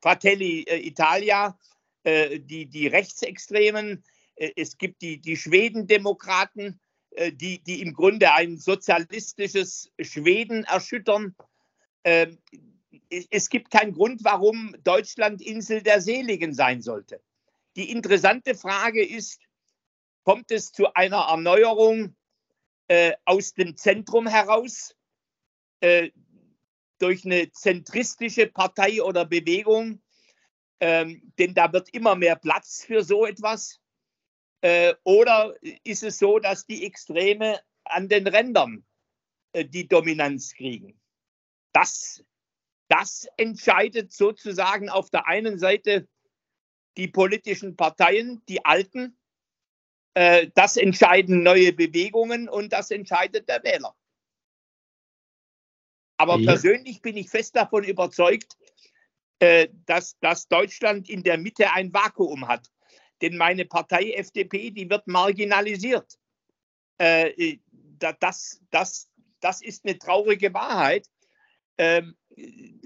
Fratelli 0.00 0.62
äh, 0.62 0.86
Italia, 0.86 1.58
äh, 2.04 2.38
die, 2.38 2.66
die 2.66 2.86
Rechtsextremen, 2.86 3.98
äh, 3.98 4.15
es 4.36 4.78
gibt 4.78 5.02
die, 5.02 5.18
die 5.20 5.36
Schwedendemokraten, 5.36 6.80
äh, 7.16 7.32
die, 7.32 7.62
die 7.62 7.80
im 7.80 7.94
Grunde 7.94 8.32
ein 8.32 8.58
sozialistisches 8.58 9.90
Schweden 10.00 10.64
erschüttern. 10.64 11.34
Ähm, 12.04 12.38
es 13.30 13.48
gibt 13.48 13.70
keinen 13.70 13.92
Grund, 13.92 14.22
warum 14.24 14.76
Deutschland 14.84 15.40
Insel 15.40 15.82
der 15.82 16.00
Seligen 16.00 16.52
sein 16.54 16.82
sollte. 16.82 17.20
Die 17.76 17.90
interessante 17.90 18.54
Frage 18.54 19.04
ist, 19.04 19.40
kommt 20.24 20.50
es 20.50 20.72
zu 20.72 20.92
einer 20.94 21.28
Erneuerung 21.28 22.16
äh, 22.88 23.12
aus 23.24 23.54
dem 23.54 23.76
Zentrum 23.76 24.26
heraus 24.26 24.94
äh, 25.80 26.10
durch 26.98 27.24
eine 27.24 27.50
zentristische 27.52 28.46
Partei 28.46 29.02
oder 29.02 29.24
Bewegung? 29.24 30.02
Ähm, 30.80 31.32
denn 31.38 31.54
da 31.54 31.72
wird 31.72 31.88
immer 31.90 32.14
mehr 32.14 32.36
Platz 32.36 32.84
für 32.84 33.02
so 33.02 33.24
etwas. 33.24 33.80
Äh, 34.66 34.96
oder 35.04 35.54
ist 35.84 36.02
es 36.02 36.18
so, 36.18 36.40
dass 36.40 36.66
die 36.66 36.84
Extreme 36.84 37.60
an 37.84 38.08
den 38.08 38.26
Rändern 38.26 38.84
äh, 39.52 39.64
die 39.64 39.86
Dominanz 39.86 40.54
kriegen? 40.54 41.00
Das, 41.72 42.24
das 42.88 43.28
entscheidet 43.36 44.12
sozusagen 44.12 44.88
auf 44.88 45.08
der 45.10 45.28
einen 45.28 45.60
Seite 45.60 46.08
die 46.96 47.06
politischen 47.06 47.76
Parteien, 47.76 48.42
die 48.48 48.64
alten, 48.64 49.16
äh, 50.14 50.48
das 50.56 50.76
entscheiden 50.76 51.44
neue 51.44 51.72
Bewegungen 51.72 52.48
und 52.48 52.72
das 52.72 52.90
entscheidet 52.90 53.48
der 53.48 53.62
Wähler. 53.62 53.94
Aber 56.16 56.40
ja. 56.40 56.46
persönlich 56.50 57.02
bin 57.02 57.16
ich 57.16 57.30
fest 57.30 57.54
davon 57.54 57.84
überzeugt, 57.84 58.56
dass, 59.84 60.18
dass 60.20 60.48
Deutschland 60.48 61.10
in 61.10 61.22
der 61.22 61.36
Mitte 61.36 61.70
ein 61.70 61.92
Vakuum 61.92 62.48
hat. 62.48 62.70
Denn 63.22 63.36
meine 63.36 63.64
Partei 63.64 64.12
FDP, 64.12 64.70
die 64.70 64.88
wird 64.90 65.06
marginalisiert. 65.06 66.18
Äh, 66.98 67.58
das, 68.20 68.60
das, 68.70 69.08
das 69.40 69.62
ist 69.62 69.84
eine 69.84 69.98
traurige 69.98 70.52
Wahrheit. 70.52 71.08
Ähm, 71.78 72.16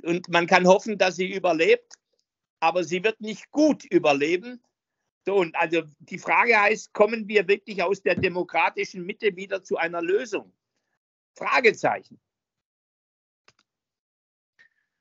und 0.04 0.28
man 0.28 0.46
kann 0.46 0.66
hoffen, 0.66 0.98
dass 0.98 1.16
sie 1.16 1.32
überlebt, 1.32 1.94
aber 2.60 2.84
sie 2.84 3.02
wird 3.02 3.20
nicht 3.20 3.50
gut 3.50 3.84
überleben, 3.84 4.62
so, 5.26 5.36
und 5.36 5.54
also 5.54 5.82
die 5.98 6.18
Frage 6.18 6.58
heißt, 6.58 6.92
kommen 6.92 7.28
wir 7.28 7.46
wirklich 7.46 7.82
aus 7.82 8.02
der 8.02 8.14
demokratischen 8.14 9.04
Mitte 9.04 9.36
wieder 9.36 9.62
zu 9.62 9.76
einer 9.76 10.00
Lösung? 10.00 10.52
Fragezeichen. 11.36 12.18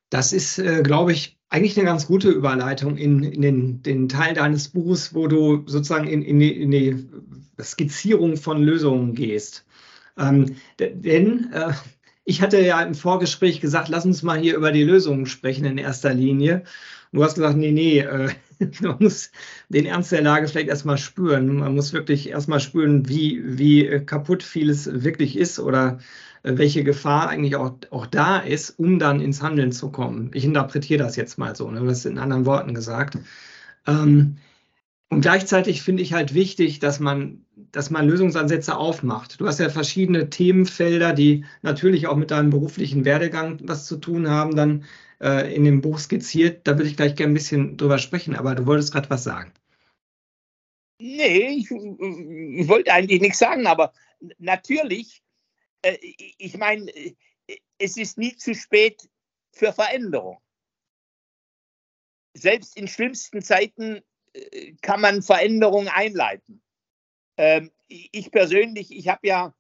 Das 0.10 0.34
ist, 0.34 0.60
äh, 0.60 0.84
glaube 0.84 1.14
ich, 1.14 1.39
eigentlich 1.50 1.78
eine 1.78 1.86
ganz 1.86 2.08
gute 2.08 2.30
Überleitung 2.30 2.98
in, 2.98 3.24
in 3.24 3.42
den, 3.42 3.84
den, 3.84 4.08
Teil 4.08 4.34
deines 4.34 4.70
Buchs, 4.70 5.14
wo 5.14 5.28
du 5.28 5.64
sozusagen 5.66 6.08
in, 6.08 6.22
in, 6.22 6.40
die, 6.40 6.62
in 6.62 6.72
die, 6.72 7.10
Skizzierung 7.62 8.38
von 8.38 8.64
Lösungen 8.64 9.16
gehst. 9.16 9.66
Ähm, 10.18 10.56
denn 10.80 11.52
äh, 11.52 11.74
ich 12.24 12.42
hatte 12.42 12.62
ja 12.62 12.82
im 12.82 12.96
Vorgespräch 12.96 13.60
gesagt, 13.60 13.90
lass 13.90 14.06
uns 14.06 14.24
mal 14.24 14.40
hier 14.40 14.56
über 14.56 14.72
die 14.72 14.84
Lösungen 14.84 15.26
sprechen 15.26 15.66
in 15.66 15.78
erster 15.78 16.14
Linie. 16.14 16.64
Du 17.12 17.24
hast 17.24 17.36
gesagt, 17.36 17.58
nee, 17.58 17.72
nee, 17.72 18.00
äh, 18.00 18.30
man 18.82 18.98
muss 19.00 19.32
den 19.70 19.86
Ernst 19.86 20.12
der 20.12 20.22
Lage 20.22 20.48
vielleicht 20.48 20.70
erstmal 20.70 20.98
spüren. 20.98 21.58
Man 21.58 21.76
muss 21.76 21.94
wirklich 21.94 22.30
erstmal 22.30 22.60
spüren, 22.60 23.10
wie, 23.10 23.42
wie 23.44 24.06
kaputt 24.06 24.44
vieles 24.44 25.04
wirklich 25.04 25.38
ist 25.38 25.60
oder 25.60 26.00
welche 26.44 26.84
Gefahr 26.84 27.30
eigentlich 27.30 27.56
auch, 27.56 27.74
auch 27.92 28.06
da 28.06 28.40
ist, 28.40 28.72
um 28.72 29.00
dann 29.00 29.22
ins 29.22 29.42
Handeln 29.42 29.72
zu 29.72 29.92
kommen. 29.92 30.32
Ich 30.34 30.46
interpretiere 30.46 31.04
das 31.04 31.16
jetzt 31.16 31.38
mal 31.38 31.56
so, 31.56 31.70
ne? 31.70 31.82
das 31.86 32.00
ist 32.00 32.06
in 32.06 32.18
anderen 32.18 32.46
Worten 32.46 32.74
gesagt. 32.74 33.18
Ähm, 33.88 34.38
und 35.10 35.22
gleichzeitig 35.22 35.82
finde 35.82 36.04
ich 36.04 36.14
halt 36.14 36.36
wichtig, 36.36 36.80
dass 36.80 37.00
man, 37.00 37.46
dass 37.72 37.90
man 37.90 38.08
Lösungsansätze 38.08 38.78
aufmacht. 38.78 39.42
Du 39.42 39.48
hast 39.48 39.60
ja 39.60 39.70
verschiedene 39.70 40.30
Themenfelder, 40.30 41.14
die 41.14 41.46
natürlich 41.64 42.06
auch 42.08 42.16
mit 42.16 42.30
deinem 42.30 42.52
beruflichen 42.52 43.06
Werdegang 43.06 43.60
was 43.64 43.88
zu 43.88 43.98
tun 43.98 44.30
haben, 44.30 44.56
dann 44.56 44.84
äh, 45.20 45.54
in 45.54 45.64
dem 45.66 45.82
Buch 45.82 45.98
skizziert. 45.98 46.68
Da 46.68 46.78
würde 46.78 46.90
ich 46.90 46.96
gleich 46.96 47.16
gerne 47.16 47.32
ein 47.32 47.36
bisschen 47.36 47.76
drüber 47.76 47.98
sprechen, 47.98 48.36
aber 48.36 48.54
du 48.54 48.68
wolltest 48.68 48.94
gerade 48.94 49.10
was 49.10 49.24
sagen. 49.24 49.52
Nee, 51.02 51.60
ich, 51.60 51.72
ich, 51.72 52.68
wollte 52.68 52.92
eigentlich 52.92 53.22
nichts 53.22 53.40
sagen, 53.40 53.66
aber 53.68 53.94
natürlich, 54.38 55.22
äh, 55.22 55.29
ich 55.82 56.58
meine, 56.58 56.92
es 57.78 57.98
ist 57.98 58.18
nie 58.18 58.36
zu 58.36 58.54
spät 58.54 59.10
für 59.52 59.74
Veränderung. 59.74 60.42
Selbst 62.34 62.78
in 62.78 62.88
schlimmsten 62.88 63.42
Zeiten 63.42 64.02
äh, 64.34 64.74
kann 64.82 65.02
man 65.02 65.22
Veränderungen 65.22 65.88
einleiten. 65.88 66.62
Ähm, 67.38 67.72
ich 67.88 68.32
persönlich, 68.32 68.96
ich 68.96 69.08
habe 69.08 69.28
ja, 69.28 69.56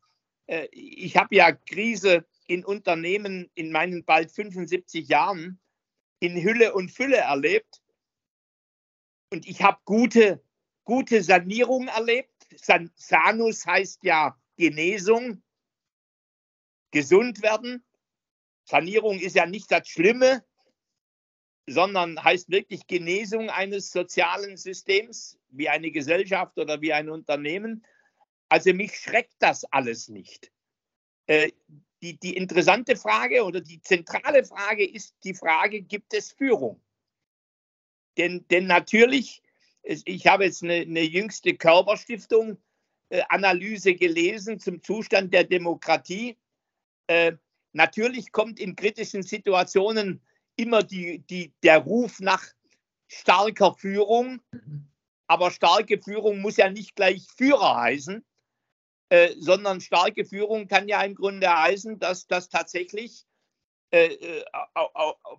äh, 0.48 0.68
ich 0.72 1.18
habe 1.18 1.36
ja 1.36 1.52
Krise 1.52 2.26
in 2.48 2.64
Unternehmen 2.64 3.50
in 3.56 3.72
meinen 3.72 4.04
bald 4.06 4.32
75 4.32 5.08
Jahren 5.08 5.60
in 6.20 6.42
Hülle 6.42 6.74
und 6.74 6.92
Fülle 6.92 7.18
erlebt. 7.18 7.82
Und 9.32 9.48
ich 9.48 9.62
habe 9.62 9.80
gute, 9.86 10.44
gute 10.84 11.24
Sanierung 11.24 11.88
erlebt. 11.88 12.30
San 12.56 12.92
Sanus 12.96 13.66
heißt 13.66 14.04
ja 14.04 14.38
Genesung, 14.58 15.42
gesund 16.92 17.42
werden. 17.42 17.84
Sanierung 18.64 19.20
ist 19.20 19.36
ja 19.36 19.46
nicht 19.46 19.72
das 19.72 19.88
Schlimme, 19.88 20.44
sondern 21.68 22.24
heißt 22.24 22.50
wirklich 22.50 22.88
Genesung 22.88 23.50
eines 23.50 23.92
sozialen 23.92 24.58
Systems, 24.58 25.40
wie 25.50 25.70
eine 25.70 25.92
Gesellschaft 25.92 26.58
oder 26.58 26.82
wie 26.82 26.94
ein 26.94 27.10
Unternehmen. 27.10 27.86
Also 28.50 28.74
mich 28.74 28.96
schreckt 28.98 29.36
das 29.40 29.66
alles 29.66 30.08
nicht. 30.08 30.52
Äh, 31.28 31.52
die, 32.02 32.18
die 32.18 32.36
interessante 32.36 32.96
Frage 32.96 33.44
oder 33.44 33.62
die 33.62 33.82
zentrale 33.82 34.44
Frage 34.44 34.90
ist 34.90 35.16
die 35.24 35.34
Frage, 35.34 35.82
gibt 35.82 36.14
es 36.14 36.32
Führung? 36.32 36.82
Denn, 38.18 38.46
denn 38.50 38.68
natürlich, 38.68 39.42
ich 39.84 40.28
habe 40.28 40.46
jetzt 40.46 40.64
eine, 40.64 40.76
eine 40.76 41.04
jüngste 41.04 41.56
Körperstiftung 41.56 42.58
äh, 43.10 43.22
gelesen 43.96 44.60
zum 44.60 44.82
Zustand 44.82 45.34
der 45.34 45.44
Demokratie. 45.44 46.38
Äh, 47.10 47.38
natürlich 47.74 48.32
kommt 48.32 48.60
in 48.60 48.76
kritischen 48.76 49.24
Situationen 49.24 50.22
immer 50.56 50.84
die, 50.84 51.20
die, 51.28 51.52
der 51.64 51.80
Ruf 51.80 52.20
nach 52.20 52.46
starker 53.08 53.74
Führung. 53.74 54.42
Aber 55.26 55.50
starke 55.50 56.00
Führung 56.00 56.40
muss 56.40 56.58
ja 56.58 56.70
nicht 56.70 56.96
gleich 56.96 57.26
Führer 57.36 57.78
heißen. 57.78 58.24
Äh, 59.10 59.34
sondern 59.40 59.82
starke 59.82 60.24
Führung 60.24 60.68
kann 60.68 60.88
ja 60.88 61.02
im 61.02 61.16
Grunde 61.16 61.52
heißen, 61.52 61.98
dass 61.98 62.28
das 62.28 62.48
tatsächlich 62.48 63.26
äh, 63.90 64.14
äh 64.14 64.46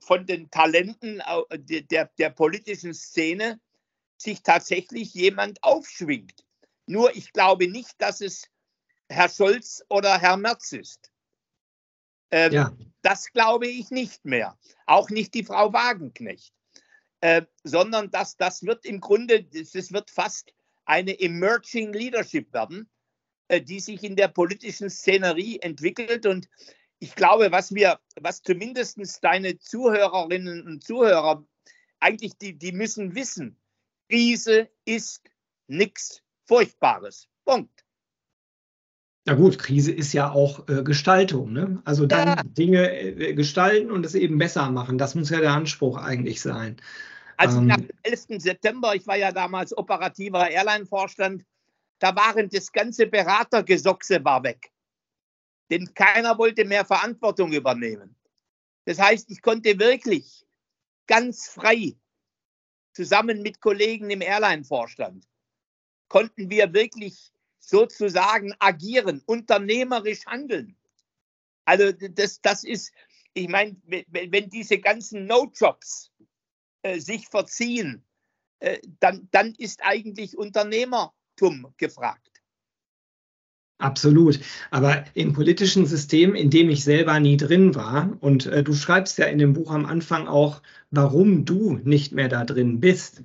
von 0.00 0.26
den 0.26 0.50
Talenten 0.50 1.22
der, 1.52 2.06
der 2.18 2.30
politischen 2.30 2.94
Szene 2.94 3.60
sich 4.16 4.42
tatsächlich 4.42 5.14
jemand 5.14 5.62
aufschwingt. 5.62 6.44
Nur 6.86 7.14
ich 7.14 7.32
glaube 7.32 7.68
nicht, 7.68 7.94
dass 8.02 8.20
es 8.20 8.50
Herr 9.08 9.28
Scholz 9.28 9.84
oder 9.88 10.18
Herr 10.18 10.36
Merz 10.36 10.72
ist. 10.72 11.09
Ähm, 12.30 12.52
ja. 12.52 12.76
Das 13.02 13.32
glaube 13.32 13.66
ich 13.66 13.90
nicht 13.90 14.24
mehr. 14.24 14.58
Auch 14.86 15.10
nicht 15.10 15.34
die 15.34 15.44
Frau 15.44 15.72
Wagenknecht. 15.72 16.52
Äh, 17.22 17.42
sondern 17.64 18.10
dass 18.10 18.36
das 18.36 18.62
wird 18.62 18.86
im 18.86 19.00
Grunde, 19.00 19.46
es 19.52 19.92
wird 19.92 20.10
fast 20.10 20.54
eine 20.86 21.20
Emerging 21.20 21.92
Leadership 21.92 22.52
werden, 22.52 22.88
äh, 23.48 23.60
die 23.60 23.80
sich 23.80 24.02
in 24.02 24.16
der 24.16 24.28
politischen 24.28 24.88
Szenerie 24.88 25.58
entwickelt. 25.60 26.24
Und 26.24 26.48
ich 26.98 27.14
glaube, 27.14 27.52
was 27.52 27.74
wir, 27.74 28.00
was 28.20 28.42
zumindest 28.42 28.98
deine 29.22 29.58
Zuhörerinnen 29.58 30.66
und 30.66 30.82
Zuhörer 30.82 31.44
eigentlich, 32.00 32.38
die, 32.38 32.58
die 32.58 32.72
müssen 32.72 33.14
wissen, 33.14 33.60
Krise 34.08 34.68
ist 34.84 35.22
nichts 35.68 36.22
Furchtbares. 36.46 37.28
Punkt. 37.44 37.84
Ja 39.26 39.34
gut, 39.34 39.58
Krise 39.58 39.92
ist 39.92 40.12
ja 40.12 40.30
auch 40.30 40.68
äh, 40.68 40.82
Gestaltung. 40.82 41.52
Ne? 41.52 41.82
Also 41.84 42.06
dann 42.06 42.28
ja. 42.28 42.42
Dinge 42.42 42.90
äh, 42.90 43.34
gestalten 43.34 43.90
und 43.90 44.06
es 44.06 44.14
eben 44.14 44.38
besser 44.38 44.70
machen. 44.70 44.98
Das 44.98 45.14
muss 45.14 45.30
ja 45.30 45.40
der 45.40 45.52
Anspruch 45.52 45.98
eigentlich 45.98 46.40
sein. 46.40 46.76
Also 47.36 47.58
ähm, 47.58 47.66
nach 47.66 47.76
dem 47.76 47.90
11. 48.02 48.42
September, 48.42 48.94
ich 48.94 49.06
war 49.06 49.16
ja 49.16 49.30
damals 49.32 49.76
operativer 49.76 50.50
Airline-Vorstand, 50.50 51.44
da 51.98 52.16
waren 52.16 52.48
das 52.48 52.72
ganze 52.72 53.06
Beratergesochse 53.06 54.24
war 54.24 54.42
weg. 54.42 54.70
Denn 55.70 55.92
keiner 55.94 56.36
wollte 56.38 56.64
mehr 56.64 56.84
Verantwortung 56.84 57.52
übernehmen. 57.52 58.16
Das 58.86 58.98
heißt, 58.98 59.30
ich 59.30 59.42
konnte 59.42 59.78
wirklich 59.78 60.46
ganz 61.06 61.48
frei 61.48 61.94
zusammen 62.92 63.42
mit 63.42 63.60
Kollegen 63.60 64.10
im 64.10 64.22
Airline-Vorstand 64.22 65.26
konnten 66.08 66.50
wir 66.50 66.72
wirklich 66.74 67.32
sozusagen 67.60 68.54
agieren, 68.58 69.22
unternehmerisch 69.26 70.26
handeln. 70.26 70.76
Also 71.64 71.92
das, 71.92 72.40
das 72.40 72.64
ist, 72.64 72.92
ich 73.34 73.48
meine, 73.48 73.76
wenn 73.86 74.50
diese 74.50 74.78
ganzen 74.78 75.26
No-Jobs 75.26 76.10
äh, 76.82 76.98
sich 76.98 77.28
verziehen, 77.28 78.04
äh, 78.58 78.78
dann, 78.98 79.28
dann 79.30 79.54
ist 79.56 79.80
eigentlich 79.82 80.36
Unternehmertum 80.36 81.72
gefragt. 81.76 82.30
Absolut. 83.80 84.40
Aber 84.70 85.04
im 85.14 85.32
politischen 85.32 85.86
System, 85.86 86.34
in 86.34 86.50
dem 86.50 86.68
ich 86.68 86.84
selber 86.84 87.18
nie 87.18 87.38
drin 87.38 87.74
war, 87.74 88.14
und 88.20 88.46
äh, 88.46 88.62
du 88.62 88.74
schreibst 88.74 89.16
ja 89.16 89.24
in 89.26 89.38
dem 89.38 89.54
Buch 89.54 89.70
am 89.70 89.86
Anfang 89.86 90.28
auch, 90.28 90.60
warum 90.90 91.46
du 91.46 91.80
nicht 91.82 92.12
mehr 92.12 92.28
da 92.28 92.44
drin 92.44 92.80
bist. 92.80 93.22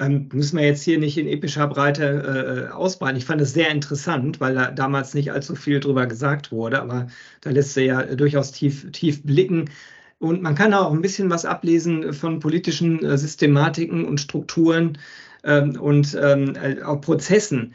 Ähm, 0.00 0.28
müssen 0.32 0.56
wir 0.58 0.64
jetzt 0.64 0.82
hier 0.82 0.98
nicht 0.98 1.18
in 1.18 1.26
epischer 1.26 1.66
Breite 1.66 2.68
äh, 2.70 2.72
ausbreiten. 2.72 3.16
Ich 3.16 3.24
fand 3.24 3.40
es 3.40 3.52
sehr 3.52 3.70
interessant, 3.70 4.40
weil 4.40 4.54
da 4.54 4.70
damals 4.70 5.14
nicht 5.14 5.32
allzu 5.32 5.56
viel 5.56 5.80
drüber 5.80 6.06
gesagt 6.06 6.52
wurde, 6.52 6.80
aber 6.80 7.08
da 7.40 7.50
lässt 7.50 7.76
er 7.76 7.84
ja 7.84 8.02
durchaus 8.14 8.52
tief, 8.52 8.90
tief 8.92 9.22
blicken. 9.24 9.70
Und 10.18 10.42
man 10.42 10.54
kann 10.54 10.74
auch 10.74 10.92
ein 10.92 11.02
bisschen 11.02 11.30
was 11.30 11.44
ablesen 11.44 12.12
von 12.12 12.38
politischen 12.40 13.04
äh, 13.04 13.18
Systematiken 13.18 14.04
und 14.04 14.20
Strukturen 14.20 14.98
ähm, 15.44 15.78
und 15.80 16.16
ähm, 16.20 16.54
äh, 16.56 16.82
auch 16.82 17.00
Prozessen. 17.00 17.74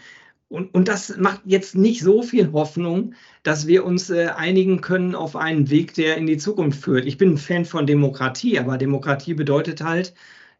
Und, 0.50 0.74
und 0.74 0.88
das 0.88 1.18
macht 1.18 1.42
jetzt 1.46 1.76
nicht 1.76 2.02
so 2.02 2.22
viel 2.22 2.52
Hoffnung, 2.54 3.16
dass 3.44 3.68
wir 3.68 3.86
uns 3.86 4.10
äh, 4.10 4.28
einigen 4.36 4.82
können 4.82 5.16
auf 5.16 5.36
einen 5.36 5.70
Weg, 5.70 5.94
der 5.96 6.18
in 6.18 6.28
die 6.28 6.38
Zukunft 6.38 6.82
führt. 6.84 7.06
Ich 7.06 7.18
bin 7.18 7.32
ein 7.32 7.38
Fan 7.38 7.66
von 7.66 7.88
Demokratie, 7.88 8.60
aber 8.60 8.78
Demokratie 8.78 9.34
bedeutet 9.34 9.82
halt, 9.82 10.14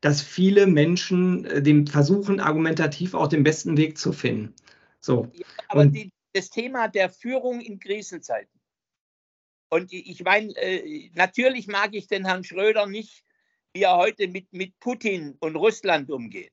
dass 0.04 0.22
viele 0.22 0.68
Menschen 0.68 1.46
äh, 1.46 1.62
dem 1.62 1.88
versuchen, 1.88 2.42
argumentativ 2.42 3.14
auch 3.14 3.30
den 3.30 3.44
besten 3.44 3.78
Weg 3.78 3.98
zu 3.98 4.12
finden. 4.12 4.54
So. 5.00 5.32
Ja, 5.34 5.46
aber 5.70 5.86
die, 5.86 6.12
das 6.34 6.50
Thema 6.50 6.90
der 6.90 7.10
Führung 7.10 7.62
in 7.62 7.80
Krisenzeiten. 7.80 8.60
Und 9.70 9.94
ich 9.94 10.22
meine, 10.22 10.54
äh, 10.58 11.10
natürlich 11.14 11.68
mag 11.68 11.94
ich 11.94 12.08
den 12.08 12.26
Herrn 12.26 12.44
Schröder 12.44 12.86
nicht, 12.86 13.24
wie 13.72 13.84
er 13.84 13.96
heute 13.96 14.28
mit, 14.28 14.52
mit 14.52 14.78
Putin 14.82 15.38
und 15.40 15.56
Russland 15.56 16.12
umgeht. 16.12 16.52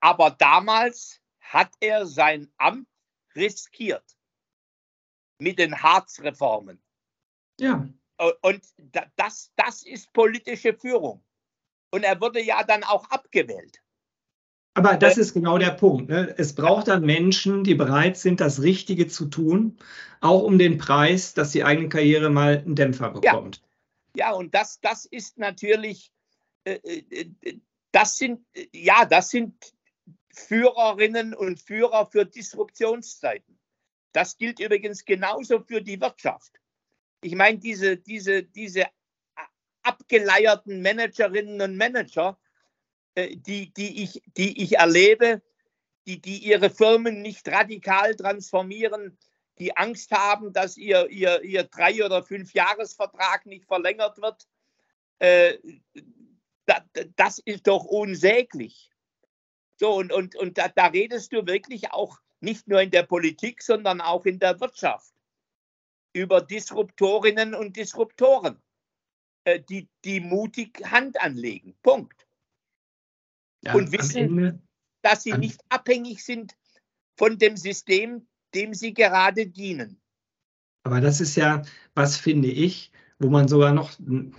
Aber 0.00 0.30
damals 0.32 1.22
hat 1.40 1.72
er 1.80 2.04
sein 2.04 2.52
Amt 2.58 2.88
riskiert 3.34 4.04
mit 5.38 5.58
den 5.58 5.82
Harzreformen. 5.82 6.78
Ja. 7.58 7.88
Und 8.42 8.66
das, 9.16 9.50
das 9.56 9.82
ist 9.82 10.12
politische 10.12 10.74
Führung. 10.74 11.25
Und 11.90 12.04
er 12.04 12.20
wurde 12.20 12.42
ja 12.42 12.62
dann 12.64 12.84
auch 12.84 13.08
abgewählt. 13.10 13.80
Aber 14.74 14.96
das 14.96 15.16
ist 15.16 15.32
genau 15.32 15.56
der 15.56 15.70
Punkt. 15.70 16.10
Ne? 16.10 16.34
Es 16.36 16.54
braucht 16.54 16.88
dann 16.88 17.02
Menschen, 17.04 17.64
die 17.64 17.74
bereit 17.74 18.18
sind, 18.18 18.40
das 18.40 18.60
Richtige 18.60 19.06
zu 19.06 19.24
tun, 19.26 19.78
auch 20.20 20.42
um 20.42 20.58
den 20.58 20.76
Preis, 20.76 21.32
dass 21.32 21.52
die 21.52 21.64
eigene 21.64 21.88
Karriere 21.88 22.28
mal 22.28 22.58
einen 22.58 22.74
Dämpfer 22.74 23.10
bekommt. 23.10 23.62
Ja, 24.14 24.26
ja 24.28 24.32
und 24.34 24.54
das, 24.54 24.78
das 24.80 25.06
ist 25.06 25.38
natürlich, 25.38 26.12
äh, 26.64 26.74
äh, 26.74 27.30
äh 27.40 27.58
das 27.92 28.16
sind, 28.16 28.44
ja, 28.74 29.06
das 29.06 29.30
sind 29.30 29.72
Führerinnen 30.34 31.32
und 31.32 31.62
Führer 31.62 32.04
für 32.04 32.26
Disruptionszeiten. 32.26 33.58
Das 34.12 34.36
gilt 34.36 34.60
übrigens 34.60 35.06
genauso 35.06 35.60
für 35.60 35.80
die 35.80 35.98
Wirtschaft. 35.98 36.52
Ich 37.22 37.34
meine, 37.34 37.58
diese, 37.58 37.96
diese, 37.96 38.42
diese 38.42 38.84
abgeleierten 39.86 40.82
Managerinnen 40.82 41.60
und 41.60 41.76
Manager, 41.76 42.38
äh, 43.14 43.36
die, 43.36 43.72
die, 43.72 44.02
ich, 44.02 44.22
die 44.36 44.62
ich 44.62 44.76
erlebe, 44.76 45.42
die, 46.06 46.20
die 46.20 46.38
ihre 46.38 46.70
Firmen 46.70 47.22
nicht 47.22 47.48
radikal 47.48 48.14
transformieren, 48.14 49.18
die 49.58 49.76
Angst 49.76 50.10
haben, 50.10 50.52
dass 50.52 50.76
ihr, 50.76 51.08
ihr, 51.08 51.42
ihr 51.42 51.64
drei- 51.64 52.04
oder 52.04 52.22
fünf 52.22 52.52
Jahresvertrag 52.52 53.46
nicht 53.46 53.64
verlängert 53.64 54.20
wird, 54.20 54.46
äh, 55.18 55.58
das 57.16 57.38
ist 57.38 57.66
doch 57.66 57.84
unsäglich. 57.84 58.90
So, 59.78 59.94
und, 59.94 60.12
und, 60.12 60.36
und 60.36 60.58
da, 60.58 60.68
da 60.68 60.86
redest 60.86 61.32
du 61.32 61.46
wirklich 61.46 61.92
auch 61.92 62.18
nicht 62.40 62.68
nur 62.68 62.80
in 62.80 62.90
der 62.90 63.02
Politik, 63.02 63.62
sondern 63.62 64.00
auch 64.00 64.26
in 64.26 64.38
der 64.38 64.60
Wirtschaft 64.60 65.12
über 66.12 66.40
Disruptorinnen 66.40 67.54
und 67.54 67.76
Disruptoren. 67.76 68.60
Äh, 69.46 69.60
die, 69.60 69.88
die 70.04 70.20
mutig 70.20 70.82
Hand 70.90 71.20
anlegen. 71.20 71.76
Punkt. 71.82 72.26
Ja, 73.64 73.74
und 73.74 73.92
wissen, 73.92 74.16
Ende, 74.16 74.60
dass 75.02 75.22
sie 75.22 75.32
nicht 75.34 75.60
abhängig 75.68 76.24
sind 76.24 76.56
von 77.16 77.38
dem 77.38 77.56
System, 77.56 78.26
dem 78.54 78.74
sie 78.74 78.92
gerade 78.92 79.46
dienen. 79.46 80.00
Aber 80.82 81.00
das 81.00 81.20
ist 81.20 81.36
ja, 81.36 81.62
was 81.94 82.16
finde 82.16 82.48
ich, 82.48 82.90
wo 83.20 83.30
man 83.30 83.46
sogar 83.46 83.72
noch 83.72 83.92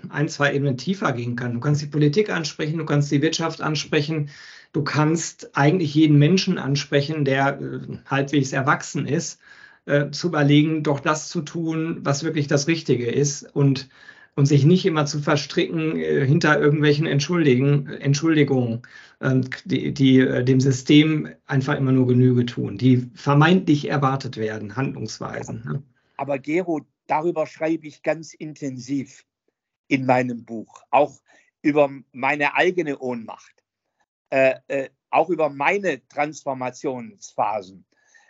ein, 0.09 0.27
zwei 0.27 0.53
Ebenen 0.53 0.77
tiefer 0.77 1.13
gehen 1.13 1.37
kann. 1.37 1.53
Du 1.53 1.61
kannst 1.61 1.81
die 1.81 1.87
Politik 1.87 2.29
ansprechen, 2.29 2.77
du 2.77 2.85
kannst 2.85 3.09
die 3.09 3.21
Wirtschaft 3.21 3.61
ansprechen, 3.61 4.29
du 4.73 4.83
kannst 4.83 5.55
eigentlich 5.55 5.95
jeden 5.95 6.19
Menschen 6.19 6.57
ansprechen, 6.57 7.23
der 7.23 7.61
äh, 7.61 7.79
halbwegs 8.05 8.51
erwachsen 8.51 9.07
ist, 9.07 9.39
äh, 9.85 10.11
zu 10.11 10.27
überlegen, 10.27 10.83
doch 10.83 10.99
das 10.99 11.29
zu 11.29 11.41
tun, 11.41 11.99
was 12.01 12.25
wirklich 12.25 12.47
das 12.47 12.67
Richtige 12.67 13.09
ist. 13.09 13.43
Und 13.55 13.87
und 14.37 14.45
sich 14.45 14.65
nicht 14.65 14.85
immer 14.85 15.07
zu 15.07 15.19
verstricken 15.19 15.97
äh, 15.97 16.23
hinter 16.25 16.59
irgendwelchen 16.59 17.07
Entschuldigen, 17.07 17.87
Entschuldigungen, 17.87 18.83
äh, 19.19 19.41
die, 19.65 19.91
die 19.93 20.19
äh, 20.19 20.43
dem 20.43 20.61
System 20.61 21.27
einfach 21.47 21.75
immer 21.75 21.91
nur 21.91 22.05
Genüge 22.05 22.45
tun, 22.45 22.77
die 22.77 23.09
vermeintlich 23.15 23.89
erwartet 23.89 24.37
werden, 24.37 24.75
Handlungsweisen. 24.75 25.63
Ne? 25.65 25.83
Aber 26.17 26.37
Gero, 26.37 26.81
darüber 27.07 27.47
schreibe 27.47 27.87
ich 27.87 28.03
ganz 28.03 28.35
intensiv 28.35 29.25
in 29.87 30.05
meinem 30.05 30.45
Buch, 30.45 30.83
auch 30.91 31.19
über 31.63 31.89
meine 32.11 32.53
eigene 32.53 32.99
Ohnmacht, 32.99 33.63
äh, 34.29 34.53
äh, 34.67 34.89
auch 35.09 35.29
über 35.29 35.49
meine 35.49 36.07
Transformationsphasen. 36.09 37.85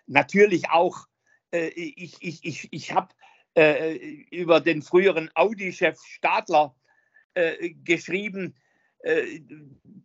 Natürlich 0.05 0.69
auch, 0.69 1.05
äh, 1.51 1.67
ich, 1.67 2.15
ich, 2.21 2.45
ich, 2.45 2.69
ich 2.71 2.93
habe 2.93 3.09
äh, 3.57 3.95
über 4.29 4.61
den 4.61 4.83
früheren 4.83 5.31
Audi-Chef 5.33 5.99
Stadler 5.99 6.75
äh, 7.33 7.71
geschrieben. 7.83 8.55
Äh, 8.99 9.41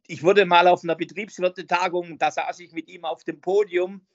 ich 0.06 0.22
wurde 0.22 0.46
mal 0.46 0.66
auf 0.68 0.82
einer 0.82 0.94
Betriebswirtetagung, 0.94 2.16
da 2.16 2.30
saß 2.30 2.60
ich 2.60 2.72
mit 2.72 2.88
ihm 2.88 3.04
auf 3.04 3.24
dem 3.24 3.42
Podium, 3.42 4.06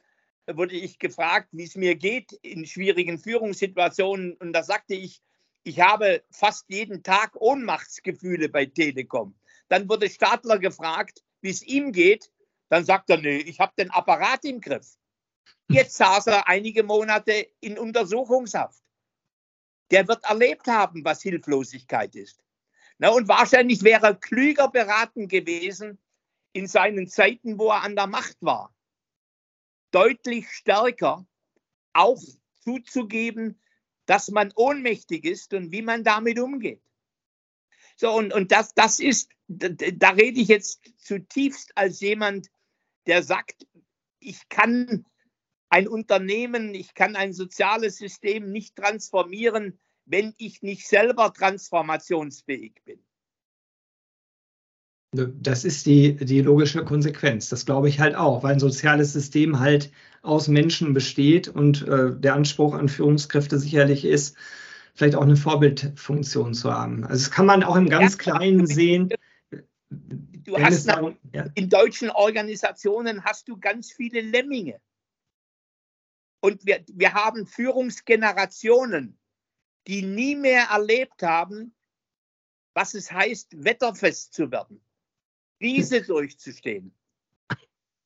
wurde 0.47 0.75
ich 0.75 0.97
gefragt, 0.97 1.49
wie 1.51 1.65
es 1.65 1.75
mir 1.75 1.95
geht 1.95 2.31
in 2.41 2.65
schwierigen 2.65 3.19
Führungssituationen. 3.19 4.33
Und 4.37 4.53
da 4.53 4.63
sagte 4.63 4.95
ich, 4.95 5.21
ich 5.63 5.81
habe 5.81 6.23
fast 6.31 6.65
jeden 6.69 7.03
Tag 7.03 7.35
Ohnmachtsgefühle 7.35 8.49
bei 8.49 8.65
Telekom. 8.65 9.35
Dann 9.67 9.87
wurde 9.87 10.09
Stadler 10.09 10.57
gefragt, 10.57 11.21
wie 11.41 11.49
es 11.49 11.61
ihm 11.61 11.91
geht. 11.91 12.31
Dann 12.69 12.85
sagt 12.85 13.11
er, 13.11 13.17
nee, 13.17 13.37
ich 13.37 13.59
habe 13.59 13.73
den 13.77 13.91
Apparat 13.91 14.45
im 14.45 14.61
Griff. 14.61 14.95
Jetzt 15.69 15.97
saß 15.97 16.27
er 16.27 16.47
einige 16.47 16.81
Monate 16.83 17.47
in 17.59 17.77
Untersuchungshaft 17.77 18.81
der 19.91 20.07
wird 20.07 20.23
erlebt 20.23 20.67
haben, 20.67 21.03
was 21.03 21.21
Hilflosigkeit 21.21 22.15
ist. 22.15 22.43
Na, 22.97 23.09
und 23.09 23.27
wahrscheinlich 23.27 23.83
wäre 23.83 24.07
er 24.07 24.15
klüger 24.15 24.69
beraten 24.69 25.27
gewesen 25.27 25.99
in 26.53 26.67
seinen 26.67 27.07
Zeiten, 27.07 27.59
wo 27.59 27.69
er 27.69 27.83
an 27.83 27.95
der 27.95 28.07
Macht 28.07 28.37
war, 28.41 28.73
deutlich 29.91 30.49
stärker 30.51 31.25
auch 31.93 32.21
zuzugeben, 32.63 33.61
dass 34.05 34.29
man 34.29 34.51
ohnmächtig 34.55 35.25
ist 35.25 35.53
und 35.53 35.71
wie 35.71 35.81
man 35.81 36.03
damit 36.03 36.39
umgeht. 36.39 36.81
So, 37.95 38.11
und, 38.13 38.33
und 38.33 38.51
das, 38.51 38.73
das 38.73 38.99
ist, 38.99 39.31
da 39.47 40.09
rede 40.11 40.39
ich 40.39 40.47
jetzt 40.47 40.81
zutiefst 40.97 41.75
als 41.77 41.99
jemand, 41.99 42.49
der 43.05 43.23
sagt, 43.23 43.65
ich 44.19 44.49
kann 44.49 45.05
ein 45.69 45.87
Unternehmen, 45.87 46.73
ich 46.73 46.93
kann 46.93 47.15
ein 47.15 47.33
soziales 47.33 47.97
System 47.97 48.51
nicht 48.51 48.75
transformieren, 48.75 49.79
wenn 50.05 50.33
ich 50.37 50.61
nicht 50.61 50.87
selber 50.87 51.33
transformationsfähig 51.33 52.75
bin. 52.85 52.99
Das 55.11 55.63
ist 55.63 55.85
die, 55.85 56.15
die 56.15 56.41
logische 56.41 56.83
Konsequenz. 56.83 57.49
Das 57.49 57.65
glaube 57.65 57.89
ich 57.89 57.99
halt 57.99 58.15
auch, 58.15 58.43
weil 58.43 58.53
ein 58.53 58.59
soziales 58.59 59.13
System 59.13 59.59
halt 59.59 59.91
aus 60.21 60.47
Menschen 60.47 60.93
besteht 60.93 61.47
und 61.47 61.87
äh, 61.87 62.13
der 62.13 62.35
Anspruch 62.35 62.73
an 62.73 62.89
Führungskräfte 62.89 63.57
sicherlich 63.57 64.03
ist, 64.03 64.35
vielleicht 64.93 65.15
auch 65.15 65.21
eine 65.21 65.37
Vorbildfunktion 65.37 66.53
zu 66.53 66.73
haben. 66.73 67.03
Also 67.03 67.23
das 67.25 67.31
kann 67.31 67.45
man 67.45 67.63
auch 67.63 67.75
im 67.75 67.87
ganz 67.87 68.13
ja, 68.13 68.17
Kleinen 68.17 68.67
sehen. 68.67 69.09
Du 69.89 70.57
hast 70.57 70.85
nach, 70.87 71.13
ja. 71.33 71.45
in 71.55 71.69
deutschen 71.69 72.09
Organisationen 72.09 73.23
hast 73.23 73.47
du 73.47 73.57
ganz 73.57 73.91
viele 73.91 74.21
Lemminge. 74.21 74.79
Und 76.39 76.65
wir, 76.65 76.83
wir 76.87 77.13
haben 77.13 77.47
Führungsgenerationen, 77.47 79.17
die 79.87 80.01
nie 80.01 80.35
mehr 80.35 80.65
erlebt 80.65 81.23
haben, 81.23 81.75
was 82.73 82.93
es 82.93 83.11
heißt, 83.11 83.63
wetterfest 83.63 84.33
zu 84.33 84.51
werden, 84.51 84.81
Krise 85.59 86.01
durchzustehen. 86.05 86.95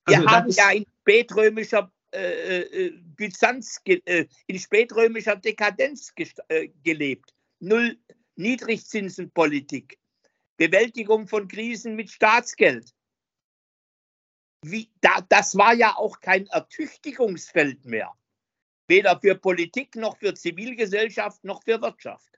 Wir 0.08 0.18
also 0.18 0.30
haben 0.30 0.50
ja 0.50 0.72
in 0.72 0.86
spätrömischer 1.02 1.92
äh, 2.14 2.62
äh 2.62 3.02
Byzanz, 3.16 3.82
äh, 3.86 4.26
in 4.48 4.60
spätrömischer 4.60 5.36
Dekadenz 5.36 6.14
äh, 6.48 6.70
gelebt. 6.84 7.34
Null 7.60 7.98
Niedrigzinsenpolitik, 8.36 10.00
Bewältigung 10.58 11.28
von 11.28 11.48
Krisen 11.48 11.96
mit 11.96 12.10
Staatsgeld. 12.10 12.94
Wie, 14.64 14.92
da, 15.02 15.22
das 15.22 15.56
war 15.58 15.74
ja 15.74 15.96
auch 15.96 16.20
kein 16.20 16.48
Ertüchtigungsfeld 16.48 17.86
mehr, 17.86 18.14
weder 18.92 19.20
für 19.20 19.36
Politik 19.36 19.96
noch 19.96 20.18
für 20.18 20.34
Zivilgesellschaft 20.34 21.44
noch 21.44 21.64
für 21.64 21.82
Wirtschaft. 21.82 22.38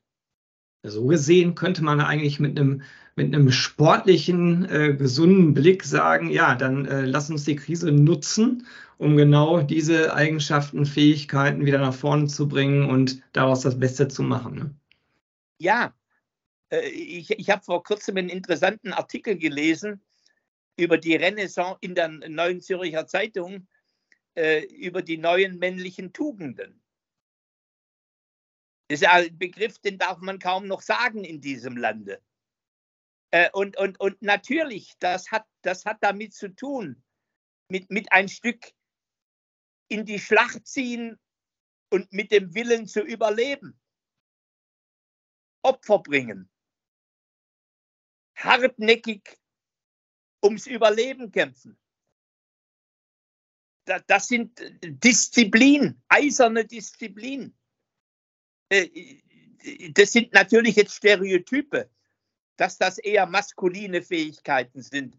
So 0.84 1.08
gesehen 1.08 1.56
könnte 1.56 1.84
man 1.84 2.00
eigentlich 2.00 2.40
mit 2.40 2.60
einem, 2.60 2.84
mit 3.16 3.34
einem 3.34 3.52
sportlichen, 3.52 4.70
äh, 4.70 4.94
gesunden 4.94 5.54
Blick 5.54 5.84
sagen, 5.84 6.30
ja, 6.30 6.56
dann 6.56 6.86
äh, 6.86 7.02
lass 7.06 7.30
uns 7.30 7.46
die 7.46 7.56
Krise 7.56 7.92
nutzen, 7.92 8.68
um 8.98 9.18
genau 9.18 9.62
diese 9.62 10.14
Eigenschaften, 10.14 10.86
Fähigkeiten 10.86 11.66
wieder 11.66 11.80
nach 11.80 11.94
vorne 11.94 12.28
zu 12.28 12.48
bringen 12.48 12.90
und 12.90 13.22
daraus 13.32 13.62
das 13.62 13.80
Beste 13.80 14.08
zu 14.08 14.24
machen. 14.24 14.56
Ne? 14.56 14.76
Ja, 15.60 15.96
äh, 16.70 16.88
ich, 16.90 17.32
ich 17.32 17.50
habe 17.50 17.64
vor 17.64 17.82
kurzem 17.84 18.18
einen 18.18 18.30
interessanten 18.30 18.94
Artikel 18.94 19.38
gelesen 19.38 20.02
über 20.78 20.98
die 20.98 21.16
Renaissance 21.16 21.78
in 21.82 21.96
der 21.96 22.10
Neuen 22.10 22.62
Zürcher 22.62 23.08
Zeitung, 23.08 23.68
äh, 24.36 24.66
über 24.66 25.02
die 25.02 25.18
neuen 25.18 25.60
männlichen 25.60 26.14
Tugenden. 26.14 26.82
Das 28.88 29.02
ist 29.02 29.08
ein 29.08 29.38
Begriff, 29.38 29.80
den 29.80 29.98
darf 29.98 30.20
man 30.20 30.40
kaum 30.40 30.68
noch 30.68 30.82
sagen 30.82 31.24
in 31.24 31.42
diesem 31.42 31.78
Lande. 31.78 32.22
Äh, 33.32 33.50
und, 33.52 33.78
und, 33.78 34.00
und 34.00 34.22
natürlich, 34.22 34.94
das 35.00 35.32
hat, 35.32 35.48
das 35.62 35.86
hat 35.86 35.98
damit 36.02 36.34
zu 36.34 36.50
tun, 36.50 37.04
mit, 37.70 37.90
mit 37.90 38.12
ein 38.12 38.30
Stück 38.30 38.74
in 39.88 40.06
die 40.06 40.20
Schlacht 40.20 40.68
ziehen 40.68 41.20
und 41.90 42.12
mit 42.12 42.32
dem 42.32 42.54
Willen 42.54 42.88
zu 42.88 43.02
überleben. 43.02 43.80
Opfer 45.64 46.00
bringen. 46.00 46.50
Hartnäckig 48.36 49.40
ums 50.44 50.68
Überleben 50.68 51.32
kämpfen. 51.32 51.80
Das 53.86 54.28
sind 54.28 54.60
Disziplin, 54.82 56.02
eiserne 56.08 56.66
Disziplin. 56.66 57.54
Äh, 58.70 58.90
das 59.92 60.12
sind 60.12 60.34
natürlich 60.34 60.76
jetzt 60.76 60.96
Stereotype, 60.96 61.90
dass 62.58 62.78
das 62.78 62.98
eher 62.98 63.26
maskuline 63.26 64.02
Fähigkeiten 64.02 64.82
sind. 64.82 65.18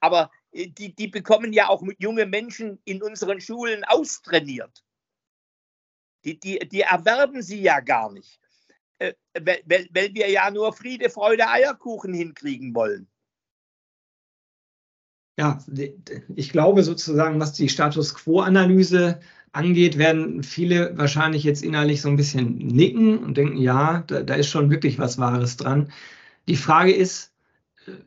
Aber 0.00 0.30
äh, 0.52 0.68
die, 0.68 0.94
die 0.94 1.08
bekommen 1.08 1.52
ja 1.52 1.68
auch 1.68 1.82
junge 1.98 2.26
Menschen 2.26 2.80
in 2.84 3.02
unseren 3.02 3.40
Schulen 3.40 3.84
austrainiert. 3.84 4.84
Die, 6.24 6.38
die, 6.38 6.58
die 6.58 6.80
erwerben 6.80 7.42
sie 7.42 7.60
ja 7.60 7.80
gar 7.80 8.10
nicht, 8.10 8.40
äh, 8.98 9.14
weil, 9.38 9.62
weil 9.66 10.14
wir 10.14 10.28
ja 10.30 10.50
nur 10.50 10.72
Friede, 10.72 11.10
Freude, 11.10 11.48
Eierkuchen 11.48 12.14
hinkriegen 12.14 12.74
wollen. 12.74 13.08
Ja, 15.38 15.58
ich 16.34 16.50
glaube 16.50 16.82
sozusagen, 16.82 17.38
was 17.40 17.52
die 17.52 17.68
Status 17.68 18.14
Quo-Analyse 18.14 19.20
angeht, 19.52 19.98
werden 19.98 20.42
viele 20.42 20.96
wahrscheinlich 20.96 21.44
jetzt 21.44 21.62
innerlich 21.62 22.00
so 22.02 22.08
ein 22.08 22.16
bisschen 22.16 22.56
nicken 22.58 23.18
und 23.18 23.36
denken, 23.36 23.58
ja, 23.58 24.04
da, 24.06 24.22
da 24.22 24.34
ist 24.34 24.48
schon 24.48 24.70
wirklich 24.70 24.98
was 24.98 25.18
Wahres 25.18 25.56
dran. 25.56 25.92
Die 26.48 26.56
Frage 26.56 26.92
ist, 26.92 27.32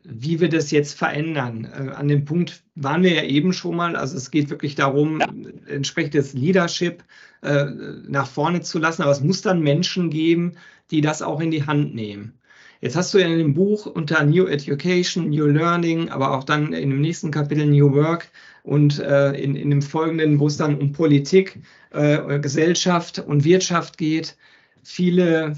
wie 0.04 0.40
wir 0.40 0.48
das 0.48 0.70
jetzt 0.70 0.98
verändern. 0.98 1.64
Äh, 1.64 1.90
an 1.92 2.08
dem 2.08 2.24
Punkt 2.24 2.62
waren 2.74 3.02
wir 3.02 3.14
ja 3.14 3.22
eben 3.22 3.52
schon 3.52 3.76
mal. 3.76 3.96
Also 3.96 4.16
es 4.16 4.30
geht 4.30 4.50
wirklich 4.50 4.74
darum, 4.74 5.20
ja. 5.20 5.28
entsprechendes 5.66 6.34
Leadership 6.34 7.04
äh, 7.42 7.66
nach 8.06 8.26
vorne 8.26 8.60
zu 8.60 8.78
lassen. 8.78 9.02
Aber 9.02 9.12
es 9.12 9.20
muss 9.20 9.42
dann 9.42 9.62
Menschen 9.62 10.10
geben, 10.10 10.52
die 10.90 11.00
das 11.00 11.22
auch 11.22 11.40
in 11.40 11.50
die 11.50 11.66
Hand 11.66 11.94
nehmen. 11.94 12.39
Jetzt 12.80 12.96
hast 12.96 13.12
du 13.12 13.18
ja 13.18 13.26
in 13.26 13.38
dem 13.38 13.54
Buch 13.54 13.86
unter 13.86 14.24
New 14.24 14.46
Education, 14.46 15.28
New 15.28 15.46
Learning, 15.46 16.08
aber 16.08 16.30
auch 16.30 16.44
dann 16.44 16.72
in 16.72 16.90
dem 16.90 17.00
nächsten 17.02 17.30
Kapitel 17.30 17.66
New 17.66 17.92
Work 17.92 18.30
und 18.62 18.98
äh, 18.98 19.32
in, 19.32 19.54
in 19.54 19.70
dem 19.70 19.82
folgenden, 19.82 20.40
wo 20.40 20.46
es 20.46 20.56
dann 20.56 20.78
um 20.78 20.92
Politik, 20.92 21.60
äh, 21.90 22.38
Gesellschaft 22.38 23.18
und 23.18 23.44
Wirtschaft 23.44 23.98
geht, 23.98 24.36
viele 24.82 25.56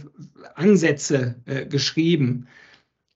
Ansätze 0.56 1.36
äh, 1.46 1.66
geschrieben. 1.66 2.48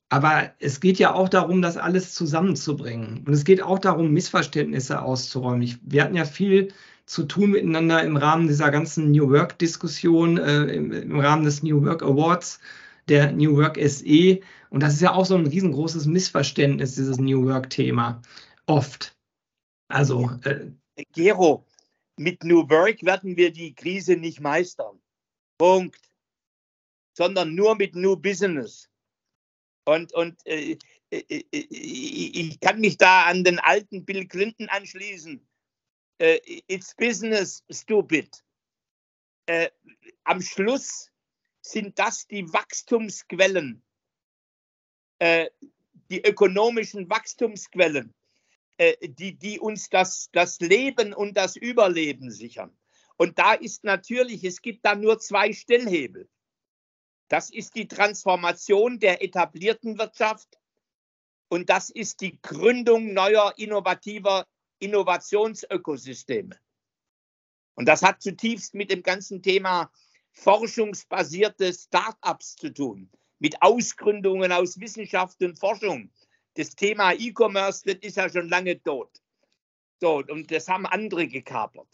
Aber 0.09 0.53
es 0.61 0.79
geht 0.81 0.99
ja 0.99 1.13
auch 1.13 1.29
darum, 1.29 1.63
das 1.63 1.77
alles 1.77 2.15
zusammenzubringen. 2.15 3.25
Und 3.27 3.33
es 3.33 3.45
geht 3.45 3.61
auch 3.61 3.81
darum, 3.81 4.13
Missverständnisse 4.13 5.03
auszuräumen. 5.03 5.63
Ich, 5.63 5.79
wir 5.83 6.05
hatten 6.05 6.15
ja 6.15 6.25
viel 6.25 6.69
zu 7.07 7.25
tun 7.25 7.51
miteinander 7.51 8.03
im 8.05 8.17
Rahmen 8.17 8.47
dieser 8.47 8.71
ganzen 8.71 9.11
New 9.11 9.31
Work-Diskussion, 9.31 10.39
äh, 10.39 10.63
im, 10.67 10.93
im, 10.93 11.19
Rahmen 11.19 11.45
des 11.45 11.63
New 11.65 11.85
Work 11.85 12.03
Awards 12.03 12.61
der 13.09 13.33
New 13.33 13.57
Work 13.57 13.79
SE. 13.79 14.41
Und 14.71 14.83
das 14.83 14.95
ist 14.95 15.03
ja 15.03 15.13
auch 15.13 15.27
so 15.27 15.37
ein 15.37 15.47
riesengroßes 15.47 16.07
Missverständnis, 16.07 16.95
dieses 16.95 17.19
New 17.19 17.47
Work-Thema. 17.47 18.21
Oft. 18.67 19.17
Also. 19.89 20.31
Äh, 20.45 20.73
Gero, 21.13 21.67
mit 22.17 22.43
New 22.43 22.69
Work 22.69 23.05
werden 23.05 23.37
wir 23.37 23.53
die 23.53 23.75
Krise 23.75 24.17
nicht 24.17 24.41
meistern. 24.41 25.01
Punkt. 25.59 26.01
Sondern 27.17 27.55
nur 27.55 27.75
mit 27.77 27.95
New 27.95 28.17
Business. 28.17 28.89
Und, 29.87 30.13
und 30.15 30.45
äh, 30.47 30.77
äh, 31.11 31.19
äh, 31.29 31.45
äh 31.53 31.67
ich 31.71 32.61
kann 32.61 32.81
mich 32.81 32.99
da 32.99 33.25
an 33.25 33.45
den 33.45 33.59
alten 33.61 34.05
Bill 34.05 34.27
Clinton 34.27 34.69
anschließen. 34.69 35.47
It's 36.19 36.95
business, 36.95 37.63
stupid. 37.71 38.43
am 40.25 40.41
Schluss 40.41 41.11
sind 41.71 41.99
das 41.99 42.27
die 42.27 42.53
Wachstumsquellen, 42.53 43.83
äh, 45.19 45.51
die 46.11 46.25
ökonomischen 46.25 47.09
Wachstumsquellen, 47.11 48.15
äh, 48.79 49.09
die, 49.09 49.35
die 49.35 49.59
uns 49.59 49.89
das, 49.89 50.31
das 50.33 50.61
Leben 50.61 51.13
und 51.13 51.37
das 51.37 51.57
Überleben 51.57 52.31
sichern. 52.31 52.77
Und 53.17 53.39
da 53.39 53.55
ist 53.55 53.85
natürlich, 53.85 54.45
es 54.45 54.61
gibt 54.61 54.85
da 54.85 54.95
nur 54.95 55.19
zwei 55.19 55.53
Stellhebel. 55.53 56.29
Das 57.29 57.51
ist 57.51 57.75
die 57.75 57.89
Transformation 57.89 59.01
der 59.01 59.23
etablierten 59.23 59.99
Wirtschaft 59.99 60.59
und 61.49 61.71
das 61.71 61.91
ist 61.91 62.21
die 62.21 62.41
Gründung 62.41 63.13
neuer 63.15 63.55
innovativer 63.57 64.47
Innovationsökosysteme. 64.79 66.57
Und 67.75 67.87
das 67.87 68.03
hat 68.03 68.23
zutiefst 68.23 68.75
mit 68.75 68.91
dem 68.91 69.03
ganzen 69.03 69.43
Thema 69.43 69.91
forschungsbasierte 70.37 71.73
Start-ups 71.73 72.57
zu 72.57 72.73
tun, 72.73 73.11
mit 73.39 73.61
Ausgründungen 73.63 74.53
aus 74.53 74.79
Wissenschaft 74.79 75.43
und 75.43 75.59
Forschung. 75.59 76.11
Das 76.55 76.75
Thema 76.75 77.13
E-Commerce, 77.13 77.83
das 77.85 77.97
ist 78.03 78.17
ja 78.17 78.29
schon 78.29 78.49
lange 78.49 78.81
tot. 78.83 79.11
So, 80.01 80.23
und 80.29 80.51
das 80.51 80.69
haben 80.69 80.87
andere 80.87 81.27
gekapert. 81.27 81.89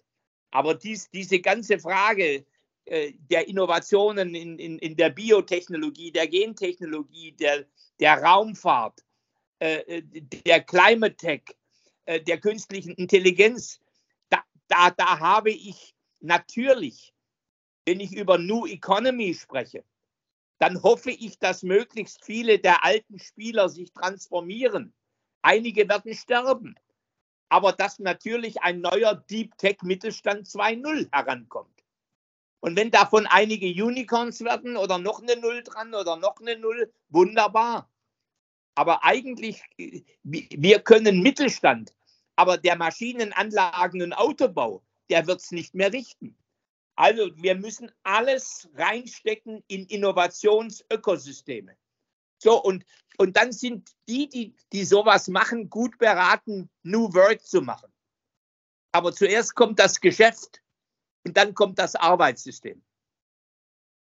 Aber 0.50 0.74
dies, 0.74 1.08
diese 1.10 1.40
ganze 1.40 1.78
Frage 1.78 2.44
äh, 2.84 3.12
der 3.30 3.48
Innovationen 3.48 4.34
in, 4.34 4.58
in, 4.58 4.78
in 4.78 4.96
der 4.96 5.10
Biotechnologie, 5.10 6.10
der 6.10 6.26
Gentechnologie, 6.26 7.32
der, 7.32 7.64
der 8.00 8.22
Raumfahrt, 8.22 9.04
äh, 9.60 10.02
der 10.02 10.62
Climate 10.62 11.16
Tech, 11.16 11.42
äh, 12.06 12.20
der 12.20 12.40
künstlichen 12.40 12.94
Intelligenz, 12.94 13.80
da, 14.30 14.42
da, 14.66 14.90
da 14.90 15.20
habe 15.20 15.50
ich 15.50 15.94
natürlich 16.20 17.14
wenn 17.84 18.00
ich 18.00 18.12
über 18.12 18.38
New 18.38 18.66
Economy 18.66 19.34
spreche, 19.34 19.84
dann 20.58 20.82
hoffe 20.82 21.10
ich, 21.10 21.38
dass 21.38 21.62
möglichst 21.62 22.24
viele 22.24 22.58
der 22.58 22.84
alten 22.84 23.18
Spieler 23.18 23.68
sich 23.68 23.92
transformieren. 23.92 24.94
Einige 25.42 25.88
werden 25.88 26.14
sterben, 26.14 26.76
aber 27.48 27.72
dass 27.72 27.98
natürlich 27.98 28.62
ein 28.62 28.80
neuer 28.80 29.16
Deep 29.28 29.56
Tech 29.58 29.78
Mittelstand 29.82 30.46
2.0 30.46 31.08
herankommt. 31.12 31.82
Und 32.60 32.76
wenn 32.76 32.92
davon 32.92 33.26
einige 33.26 33.66
Unicorns 33.66 34.40
werden 34.44 34.76
oder 34.76 34.98
noch 34.98 35.20
eine 35.20 35.36
Null 35.36 35.64
dran 35.64 35.94
oder 35.94 36.16
noch 36.16 36.36
eine 36.40 36.56
Null, 36.56 36.92
wunderbar. 37.08 37.90
Aber 38.76 39.04
eigentlich, 39.04 39.60
wir 40.22 40.78
können 40.78 41.22
Mittelstand, 41.22 41.92
aber 42.36 42.56
der 42.56 42.76
Maschinenanlagen 42.76 44.00
und 44.00 44.12
Autobau, 44.12 44.84
der 45.10 45.26
wird 45.26 45.40
es 45.40 45.50
nicht 45.50 45.74
mehr 45.74 45.92
richten. 45.92 46.36
Also 47.02 47.32
wir 47.34 47.56
müssen 47.56 47.90
alles 48.04 48.68
reinstecken 48.76 49.64
in 49.66 49.86
Innovationsökosysteme. 49.86 51.76
So, 52.40 52.62
und, 52.62 52.86
und 53.18 53.36
dann 53.36 53.50
sind 53.50 53.90
die, 54.08 54.28
die, 54.28 54.54
die 54.72 54.84
sowas 54.84 55.26
machen, 55.26 55.68
gut 55.68 55.98
beraten, 55.98 56.70
New 56.84 57.12
Work 57.12 57.44
zu 57.44 57.60
machen. 57.60 57.92
Aber 58.92 59.12
zuerst 59.12 59.56
kommt 59.56 59.80
das 59.80 60.00
Geschäft 60.00 60.62
und 61.26 61.36
dann 61.36 61.54
kommt 61.54 61.80
das 61.80 61.96
Arbeitssystem. 61.96 62.80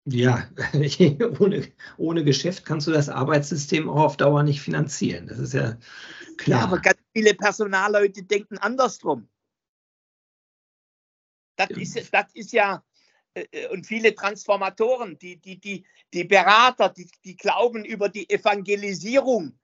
Ja, 0.03 0.49
ohne, 1.39 1.71
ohne 1.95 2.25
Geschäft 2.25 2.65
kannst 2.65 2.87
du 2.87 2.91
das 2.91 3.07
Arbeitssystem 3.07 3.89
auch 3.89 4.03
auf 4.03 4.17
Dauer 4.17 4.43
nicht 4.43 4.59
finanzieren. 4.59 5.25
Das 5.25 5.39
ist 5.39 5.53
ja 5.53 5.77
klar. 6.35 6.59
Ja, 6.59 6.65
aber 6.65 6.79
ganz 6.79 6.99
viele 7.13 7.33
Personalleute 7.33 8.23
denken 8.23 8.57
andersrum. 8.57 9.29
Das 11.59 11.69
ist, 11.71 12.13
das 12.13 12.25
ist 12.33 12.53
ja, 12.53 12.81
und 13.71 13.85
viele 13.85 14.15
Transformatoren, 14.15 15.17
die, 15.19 15.37
die, 15.37 15.59
die, 15.59 15.85
die 16.13 16.23
Berater, 16.23 16.89
die, 16.89 17.09
die 17.23 17.35
glauben, 17.35 17.85
über 17.85 18.09
die 18.09 18.29
Evangelisierung 18.29 19.57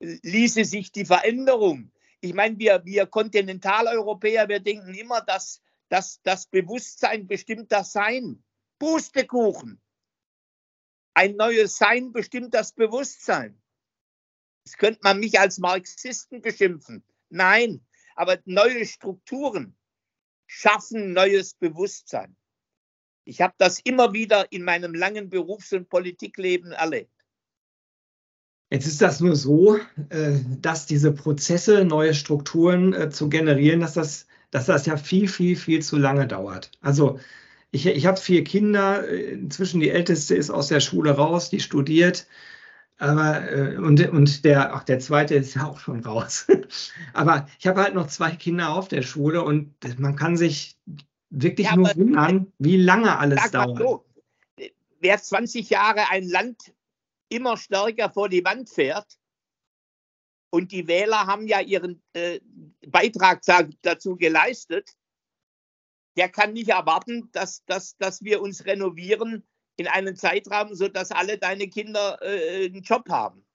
ließe 0.00 0.64
sich 0.64 0.92
die 0.92 1.04
Veränderung. 1.04 1.92
Ich 2.20 2.34
meine, 2.34 2.58
wir, 2.58 2.84
wir 2.84 3.06
Kontinentaleuropäer, 3.06 4.48
wir 4.48 4.60
denken 4.60 4.94
immer, 4.94 5.20
dass, 5.20 5.62
dass 5.88 6.20
das 6.22 6.46
Bewusstsein 6.46 7.26
bestimmt 7.26 7.72
das 7.72 7.92
Sein. 7.92 8.42
Pustekuchen. 8.78 9.80
Ein 11.14 11.36
neues 11.36 11.76
Sein 11.76 12.12
bestimmt 12.12 12.54
das 12.54 12.72
Bewusstsein. 12.72 13.60
Das 14.64 14.76
könnte 14.76 15.00
man 15.02 15.20
mich 15.20 15.38
als 15.38 15.58
Marxisten 15.58 16.40
beschimpfen. 16.40 17.04
Nein, 17.28 17.86
aber 18.14 18.38
neue 18.44 18.86
Strukturen 18.86 19.76
schaffen 20.46 21.12
neues 21.12 21.54
Bewusstsein. 21.54 22.36
Ich 23.30 23.40
habe 23.40 23.54
das 23.58 23.78
immer 23.78 24.12
wieder 24.12 24.50
in 24.50 24.64
meinem 24.64 24.92
langen 24.92 25.30
Berufs- 25.30 25.72
und 25.72 25.88
Politikleben 25.88 26.72
erlebt. 26.72 27.14
Jetzt 28.72 28.88
ist 28.88 29.00
das 29.00 29.20
nur 29.20 29.36
so, 29.36 29.76
äh, 30.08 30.40
dass 30.60 30.86
diese 30.86 31.12
Prozesse, 31.12 31.84
neue 31.84 32.12
Strukturen 32.14 32.92
äh, 32.92 33.08
zu 33.08 33.28
generieren, 33.28 33.78
dass 33.78 33.94
das, 33.94 34.26
dass 34.50 34.66
das 34.66 34.84
ja 34.86 34.96
viel, 34.96 35.28
viel, 35.28 35.54
viel 35.54 35.80
zu 35.80 35.96
lange 35.96 36.26
dauert. 36.26 36.72
Also 36.80 37.20
ich, 37.70 37.86
ich 37.86 38.04
habe 38.06 38.18
vier 38.18 38.42
Kinder, 38.42 39.06
inzwischen 39.06 39.78
die 39.78 39.90
älteste 39.90 40.34
ist 40.34 40.50
aus 40.50 40.66
der 40.66 40.80
Schule 40.80 41.12
raus, 41.12 41.50
die 41.50 41.60
studiert. 41.60 42.26
Aber 42.98 43.48
äh, 43.48 43.76
und, 43.76 44.08
und 44.08 44.44
der, 44.44 44.74
ach, 44.74 44.82
der 44.82 44.98
zweite 44.98 45.36
ist 45.36 45.54
ja 45.54 45.66
auch 45.66 45.78
schon 45.78 46.00
raus. 46.00 46.48
aber 47.12 47.46
ich 47.60 47.68
habe 47.68 47.80
halt 47.80 47.94
noch 47.94 48.08
zwei 48.08 48.32
Kinder 48.32 48.70
auf 48.70 48.88
der 48.88 49.02
Schule 49.02 49.44
und 49.44 49.72
man 50.00 50.16
kann 50.16 50.36
sich 50.36 50.76
wirklich 51.30 51.66
ja, 51.66 51.76
nur 51.76 51.94
wundern, 51.96 52.52
wie 52.58 52.76
lange 52.76 53.18
alles 53.18 53.50
dauert. 53.50 53.78
So, 53.78 54.04
wer 55.00 55.22
20 55.22 55.70
Jahre 55.70 56.08
ein 56.10 56.28
Land 56.28 56.74
immer 57.28 57.56
stärker 57.56 58.10
vor 58.10 58.28
die 58.28 58.44
Wand 58.44 58.68
fährt, 58.68 59.20
und 60.50 60.72
die 60.72 60.88
Wähler 60.88 61.26
haben 61.26 61.46
ja 61.46 61.60
ihren 61.60 62.02
äh, 62.12 62.40
Beitrag 62.86 63.42
dazu 63.82 64.16
geleistet, 64.16 64.96
der 66.16 66.28
kann 66.28 66.52
nicht 66.52 66.68
erwarten, 66.68 67.30
dass, 67.32 67.64
dass, 67.64 67.96
dass 67.96 68.22
wir 68.22 68.42
uns 68.42 68.64
renovieren 68.66 69.46
in 69.76 69.86
einem 69.86 70.16
Zeitraum, 70.16 70.74
sodass 70.74 71.12
alle 71.12 71.38
deine 71.38 71.68
Kinder 71.68 72.20
äh, 72.20 72.66
einen 72.66 72.82
Job 72.82 73.08
haben. 73.08 73.46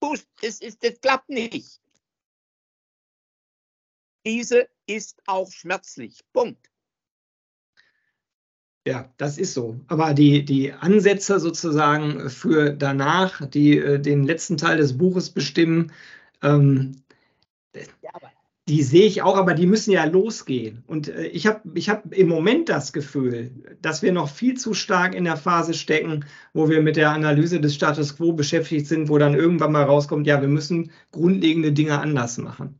Das, 0.00 0.60
ist, 0.60 0.84
das 0.84 1.00
klappt 1.00 1.28
nicht. 1.28 1.80
Krise 4.24 4.68
ist 4.86 5.22
auch 5.26 5.50
schmerzlich. 5.50 6.20
Punkt. 6.32 6.71
Ja, 8.86 9.12
das 9.16 9.38
ist 9.38 9.54
so. 9.54 9.80
Aber 9.86 10.12
die, 10.12 10.44
die 10.44 10.72
Ansätze 10.72 11.38
sozusagen 11.38 12.28
für 12.30 12.70
danach, 12.70 13.46
die 13.46 13.78
äh, 13.78 14.00
den 14.00 14.24
letzten 14.24 14.56
Teil 14.56 14.76
des 14.76 14.98
Buches 14.98 15.30
bestimmen, 15.30 15.92
ähm, 16.42 16.96
ja, 17.74 18.10
die 18.68 18.82
sehe 18.82 19.06
ich 19.06 19.22
auch, 19.22 19.36
aber 19.36 19.54
die 19.54 19.66
müssen 19.66 19.90
ja 19.90 20.04
losgehen. 20.04 20.84
Und 20.86 21.08
äh, 21.08 21.26
ich 21.26 21.46
habe 21.46 21.60
ich 21.74 21.88
hab 21.88 22.12
im 22.14 22.28
Moment 22.28 22.68
das 22.68 22.92
Gefühl, 22.92 23.50
dass 23.80 24.02
wir 24.02 24.12
noch 24.12 24.28
viel 24.28 24.56
zu 24.56 24.72
stark 24.74 25.14
in 25.14 25.24
der 25.24 25.36
Phase 25.36 25.74
stecken, 25.74 26.24
wo 26.52 26.68
wir 26.68 26.80
mit 26.80 26.96
der 26.96 27.10
Analyse 27.10 27.60
des 27.60 27.74
Status 27.74 28.16
quo 28.16 28.32
beschäftigt 28.32 28.86
sind, 28.86 29.08
wo 29.08 29.18
dann 29.18 29.34
irgendwann 29.34 29.72
mal 29.72 29.84
rauskommt, 29.84 30.26
ja, 30.26 30.40
wir 30.40 30.48
müssen 30.48 30.92
grundlegende 31.10 31.72
Dinge 31.72 32.00
anders 32.00 32.38
machen. 32.38 32.78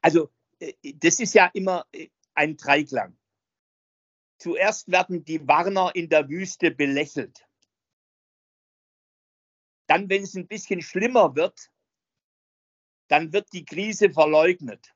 Also, 0.00 0.30
äh, 0.60 0.72
das 0.94 1.20
ist 1.20 1.34
ja 1.34 1.50
immer 1.52 1.84
äh, 1.92 2.08
ein 2.34 2.56
Dreiklang. 2.56 3.17
Zuerst 4.38 4.90
werden 4.90 5.24
die 5.24 5.46
Warner 5.46 5.94
in 5.94 6.08
der 6.08 6.28
Wüste 6.28 6.70
belächelt. 6.70 7.46
Dann, 9.88 10.08
wenn 10.08 10.22
es 10.22 10.34
ein 10.34 10.46
bisschen 10.46 10.82
schlimmer 10.82 11.34
wird, 11.34 11.70
dann 13.08 13.32
wird 13.32 13.52
die 13.52 13.64
Krise 13.64 14.10
verleugnet. 14.10 14.94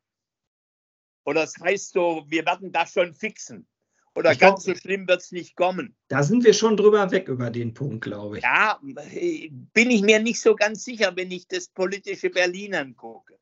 Oder 1.24 1.44
es 1.44 1.54
heißt 1.58 1.92
so, 1.92 2.24
wir 2.28 2.44
werden 2.44 2.72
das 2.72 2.92
schon 2.92 3.14
fixen. 3.14 3.66
Oder 4.14 4.32
ich 4.32 4.38
ganz 4.38 4.64
glaub, 4.64 4.76
so 4.76 4.80
schlimm 4.80 5.08
wird 5.08 5.22
es 5.22 5.32
nicht 5.32 5.56
kommen. 5.56 5.96
Da 6.08 6.22
sind 6.22 6.44
wir 6.44 6.52
schon 6.52 6.76
drüber 6.76 7.10
weg 7.10 7.28
über 7.28 7.50
den 7.50 7.72
Punkt, 7.72 8.04
glaube 8.04 8.38
ich. 8.38 8.44
Ja, 8.44 8.78
bin 8.82 9.90
ich 9.90 10.02
mir 10.02 10.20
nicht 10.20 10.40
so 10.40 10.54
ganz 10.54 10.84
sicher, 10.84 11.16
wenn 11.16 11.30
ich 11.30 11.48
das 11.48 11.68
politische 11.68 12.28
Berlin 12.28 12.74
angucke. 12.74 13.38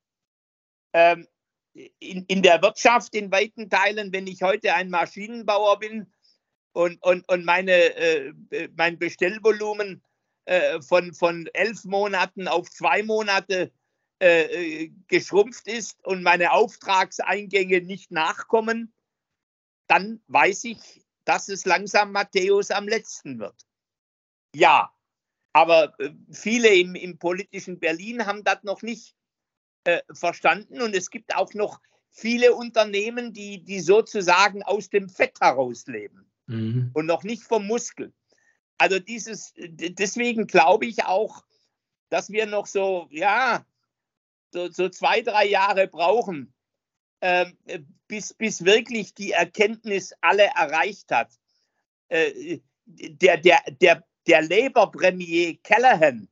Ähm, 0.93 1.27
in, 1.99 2.25
in 2.27 2.43
der 2.43 2.63
Wirtschaft 2.63 3.15
in 3.15 3.31
weiten 3.31 3.71
Teilen, 3.71 4.13
wenn 4.13 4.27
ich 4.27 4.43
heute 4.43 4.75
ein 4.75 4.91
Maschinenbauer 4.91 5.79
bin 5.79 6.13
und, 6.73 7.03
und, 7.03 7.29
und 7.29 7.45
meine, 7.45 7.73
äh, 7.73 8.33
mein 8.77 8.99
Bestellvolumen 8.99 10.03
äh, 10.45 10.81
von, 10.81 11.15
von 11.15 11.49
elf 11.53 11.85
Monaten 11.85 12.49
auf 12.49 12.71
zwei 12.71 13.03
Monate 13.03 13.73
äh, 14.21 14.91
geschrumpft 15.09 15.67
ist 15.67 16.05
und 16.05 16.23
meine 16.23 16.53
Auftragseingänge 16.53 17.81
nicht 17.81 18.11
nachkommen, 18.11 18.93
dann 19.87 20.23
weiß 20.29 20.65
ich, 20.65 21.03
dass 21.25 21.49
es 21.49 21.65
langsam 21.65 22.13
Matthäus 22.13 22.71
am 22.71 22.87
letzten 22.87 23.39
wird. 23.39 23.67
Ja, 24.55 24.93
aber 25.53 25.95
äh, 25.99 26.11
viele 26.33 26.69
im, 26.69 26.95
im 26.95 27.19
politischen 27.19 27.81
Berlin 27.81 28.27
haben 28.27 28.45
das 28.45 28.63
noch 28.63 28.83
nicht 28.83 29.15
äh, 29.85 30.01
verstanden. 30.13 30.81
Und 30.81 30.95
es 30.95 31.11
gibt 31.11 31.35
auch 31.35 31.53
noch 31.55 31.81
viele 32.11 32.55
Unternehmen, 32.55 33.33
die, 33.33 33.63
die 33.65 33.81
sozusagen 33.81 34.63
aus 34.63 34.91
dem 34.91 35.09
Fett 35.09 35.41
herausleben 35.41 36.31
mhm. 36.47 36.91
und 36.95 37.07
noch 37.07 37.23
nicht 37.23 37.43
vom 37.43 37.67
Muskel. 37.67 38.13
Also 38.79 38.99
dieses, 38.99 39.53
deswegen 39.57 40.47
glaube 40.47 40.87
ich 40.87 41.05
auch, 41.05 41.45
dass 42.09 42.31
wir 42.31 42.47
noch 42.47 42.67
so, 42.67 43.09
ja, 43.11 43.65
so, 44.53 44.71
so 44.71 44.89
zwei, 44.89 45.21
drei 45.21 45.47
Jahre 45.47 45.87
brauchen, 45.87 46.53
äh, 47.21 47.47
bis, 48.09 48.35
bis 48.35 48.65
wirklich 48.65 49.15
die 49.15 49.33
Erkenntnis 49.33 50.13
alle 50.21 50.45
erreicht 50.57 51.13
hat. 51.13 51.31
Äh, 52.09 52.61
der, 52.87 53.37
der, 53.37 53.63
der, 53.81 54.05
der 54.27 54.43
Labour-Premier 54.43 55.57
Callahan, 55.63 56.29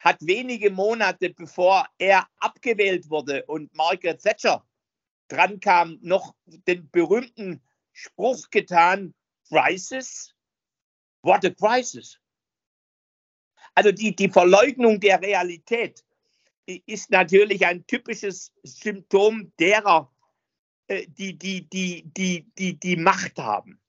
hat 0.00 0.18
wenige 0.20 0.70
Monate 0.70 1.30
bevor 1.30 1.86
er 1.98 2.26
abgewählt 2.38 3.08
wurde 3.10 3.44
und 3.46 3.74
Margaret 3.74 4.20
Thatcher 4.20 4.64
dran 5.28 5.58
kam, 5.60 5.98
noch 6.02 6.34
den 6.46 6.88
berühmten 6.90 7.60
Spruch 7.92 8.50
getan, 8.50 9.14
Crisis? 9.48 10.34
What 11.22 11.44
a 11.44 11.50
crisis. 11.50 12.20
Also 13.74 13.92
die, 13.92 14.14
die 14.14 14.28
Verleugnung 14.28 15.00
der 15.00 15.20
Realität 15.20 16.04
ist 16.66 17.10
natürlich 17.10 17.66
ein 17.66 17.86
typisches 17.86 18.52
Symptom 18.62 19.52
derer, 19.58 20.10
äh, 20.88 21.06
die 21.06 21.36
die, 21.36 21.68
die, 21.68 22.04
die, 22.16 22.46
die, 22.58 22.78
die 22.78 22.96
Macht 22.96 23.38
haben. 23.38 23.80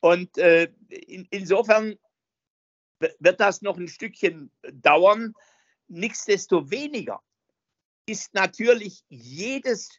Und 0.00 0.36
äh, 0.38 0.72
in, 0.88 1.26
insofern 1.30 1.98
wird 3.18 3.40
das 3.40 3.62
noch 3.62 3.76
ein 3.76 3.88
Stückchen 3.88 4.50
dauern. 4.72 5.34
Nichtsdestoweniger 5.88 7.22
ist 8.06 8.34
natürlich 8.34 9.04
jedes, 9.08 9.90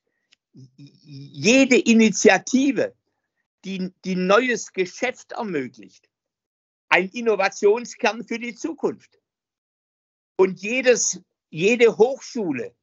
jede 0.52 1.78
Initiative, 1.78 2.96
die, 3.66 3.94
die 4.04 4.16
neues 4.16 4.74
Geschäft 4.74 5.32
ermöglicht, 5.34 6.10
ein 6.89 7.10
Innovationskern 7.10 8.24
für 8.24 8.39
die 8.39 8.56
Zukunft. 8.56 9.20
Und 10.36 10.62
jedes, 10.62 11.22
jede 11.50 11.98
Hochschule, 11.98 12.76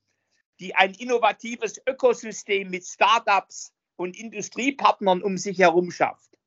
die 0.61 0.74
ein 0.74 0.94
innovatives 0.94 1.80
Ökosystem 1.87 2.70
mit 2.70 2.87
Startups 2.87 3.72
und 3.96 4.16
Industriepartnern 4.16 5.22
um 5.22 5.37
sich 5.37 5.59
herum 5.59 5.90
schafft, 5.90 6.38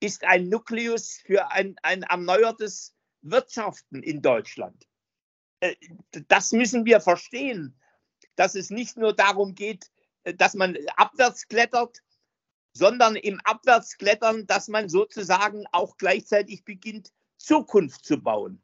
ist 0.00 0.24
ein 0.24 0.48
Nukleus 0.48 1.18
für 1.24 1.50
ein, 1.50 1.76
ein 1.82 2.02
erneuertes 2.02 2.94
wirtschaften 3.22 4.02
in 4.02 4.22
Deutschland. 4.22 4.86
Äh, 5.60 5.76
das 6.28 6.52
müssen 6.52 6.84
wir 6.84 7.00
verstehen, 7.00 7.80
dass 8.36 8.54
es 8.54 8.70
nicht 8.70 8.96
nur 8.96 9.14
darum 9.14 9.54
geht, 9.54 9.90
äh, 10.24 10.34
dass 10.34 10.54
man 10.54 10.76
abwärts 10.96 11.48
klettert, 11.48 11.98
sondern 12.74 13.16
im 13.16 13.40
Abwärtsklettern, 13.44 14.46
dass 14.46 14.68
man 14.68 14.88
sozusagen 14.88 15.64
auch 15.72 15.96
gleichzeitig 15.96 16.64
beginnt, 16.64 17.12
Zukunft 17.36 18.04
zu 18.04 18.22
bauen 18.22 18.62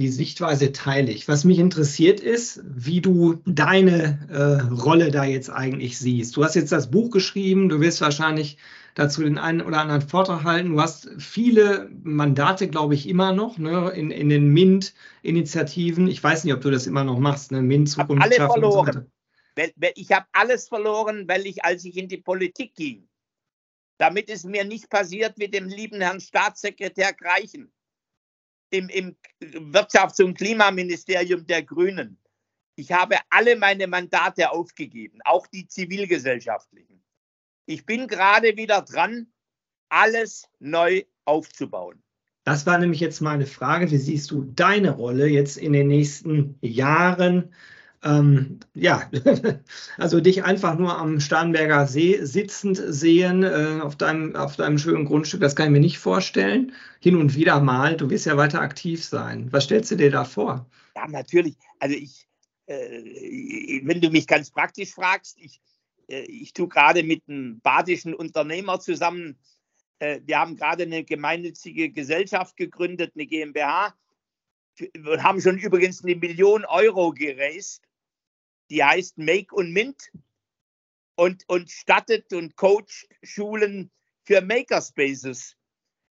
die 0.00 0.08
Sichtweise 0.08 0.72
teile 0.72 1.12
ich. 1.12 1.28
Was 1.28 1.44
mich 1.44 1.58
interessiert 1.58 2.20
ist, 2.20 2.62
wie 2.64 3.02
du 3.02 3.42
deine 3.44 4.18
äh, 4.30 4.72
Rolle 4.72 5.10
da 5.10 5.24
jetzt 5.24 5.50
eigentlich 5.50 5.98
siehst. 5.98 6.38
Du 6.38 6.42
hast 6.42 6.54
jetzt 6.54 6.72
das 6.72 6.90
Buch 6.90 7.10
geschrieben, 7.10 7.68
du 7.68 7.80
wirst 7.80 8.00
wahrscheinlich 8.00 8.56
dazu 8.94 9.22
den 9.22 9.36
einen 9.36 9.60
oder 9.60 9.78
anderen 9.82 10.00
Vortrag 10.00 10.44
halten. 10.44 10.70
Du 10.70 10.80
hast 10.80 11.10
viele 11.18 11.90
Mandate, 12.02 12.68
glaube 12.68 12.94
ich, 12.94 13.10
immer 13.10 13.34
noch 13.34 13.58
ne, 13.58 13.90
in, 13.90 14.10
in 14.10 14.30
den 14.30 14.48
MINT-Initiativen. 14.48 16.08
Ich 16.08 16.24
weiß 16.24 16.44
nicht, 16.44 16.54
ob 16.54 16.62
du 16.62 16.70
das 16.70 16.86
immer 16.86 17.04
noch 17.04 17.18
machst, 17.18 17.52
ne? 17.52 17.60
MINT, 17.60 17.90
Zukunft 17.90 18.24
alle 18.24 18.36
verloren. 18.36 19.06
So 19.54 19.62
ich 19.96 20.12
habe 20.12 20.26
alles 20.32 20.68
verloren, 20.68 21.28
weil 21.28 21.46
ich, 21.46 21.62
als 21.62 21.84
ich 21.84 21.98
in 21.98 22.08
die 22.08 22.16
Politik 22.16 22.74
ging, 22.74 23.06
damit 23.98 24.30
es 24.30 24.44
mir 24.44 24.64
nicht 24.64 24.88
passiert 24.88 25.34
wie 25.36 25.48
dem 25.48 25.68
lieben 25.68 26.00
Herrn 26.00 26.20
Staatssekretär 26.20 27.12
Greichen 27.12 27.70
im, 28.70 28.88
im 28.88 29.16
Wirtschafts- 29.40 30.22
und 30.22 30.36
Klimaministerium 30.36 31.46
der 31.46 31.62
Grünen. 31.62 32.18
Ich 32.76 32.92
habe 32.92 33.16
alle 33.28 33.56
meine 33.56 33.86
Mandate 33.86 34.50
aufgegeben, 34.50 35.18
auch 35.24 35.46
die 35.46 35.66
zivilgesellschaftlichen. 35.66 37.02
Ich 37.66 37.84
bin 37.84 38.08
gerade 38.08 38.56
wieder 38.56 38.82
dran, 38.82 39.26
alles 39.90 40.48
neu 40.58 41.04
aufzubauen. 41.24 42.02
Das 42.44 42.66
war 42.66 42.78
nämlich 42.78 43.00
jetzt 43.00 43.20
meine 43.20 43.46
Frage. 43.46 43.90
Wie 43.90 43.98
siehst 43.98 44.30
du 44.30 44.44
deine 44.44 44.92
Rolle 44.92 45.26
jetzt 45.26 45.58
in 45.58 45.72
den 45.72 45.88
nächsten 45.88 46.58
Jahren? 46.62 47.52
Ähm, 48.02 48.60
ja, 48.72 49.10
also 49.98 50.20
dich 50.20 50.42
einfach 50.44 50.78
nur 50.78 50.96
am 50.96 51.20
Starnberger 51.20 51.86
See 51.86 52.24
sitzend 52.24 52.80
sehen, 52.82 53.42
äh, 53.42 53.80
auf, 53.82 53.96
deinem, 53.96 54.34
auf 54.36 54.56
deinem 54.56 54.78
schönen 54.78 55.04
Grundstück, 55.04 55.40
das 55.40 55.54
kann 55.54 55.66
ich 55.66 55.72
mir 55.72 55.80
nicht 55.80 55.98
vorstellen. 55.98 56.72
Hin 57.00 57.16
und 57.16 57.34
wieder 57.34 57.60
mal, 57.60 57.96
du 57.96 58.08
wirst 58.08 58.24
ja 58.24 58.38
weiter 58.38 58.62
aktiv 58.62 59.04
sein. 59.04 59.52
Was 59.52 59.64
stellst 59.64 59.90
du 59.90 59.96
dir 59.96 60.10
da 60.10 60.24
vor? 60.24 60.66
Ja, 60.96 61.06
natürlich. 61.08 61.56
Also 61.78 61.94
ich, 61.94 62.26
äh, 62.66 63.82
wenn 63.84 64.00
du 64.00 64.08
mich 64.08 64.26
ganz 64.26 64.50
praktisch 64.50 64.94
fragst, 64.94 65.36
ich, 65.38 65.60
äh, 66.08 66.22
ich 66.22 66.54
tue 66.54 66.68
gerade 66.68 67.02
mit 67.02 67.22
einem 67.28 67.60
badischen 67.60 68.14
Unternehmer 68.14 68.80
zusammen, 68.80 69.36
äh, 69.98 70.20
wir 70.24 70.38
haben 70.38 70.56
gerade 70.56 70.84
eine 70.84 71.04
gemeinnützige 71.04 71.90
Gesellschaft 71.90 72.56
gegründet, 72.56 73.12
eine 73.14 73.26
GmbH, 73.26 73.94
und 74.96 75.22
haben 75.22 75.42
schon 75.42 75.58
übrigens 75.58 76.02
eine 76.02 76.16
Million 76.16 76.64
Euro 76.64 77.12
gereist 77.12 77.82
die 78.70 78.82
heißt 78.82 79.18
Make 79.18 79.54
und 79.54 79.72
Mint 79.72 80.10
und, 81.16 81.44
und 81.48 81.70
stattet 81.70 82.32
und 82.32 82.56
coacht 82.56 83.08
Schulen 83.22 83.90
für 84.24 84.40
Makerspaces, 84.40 85.56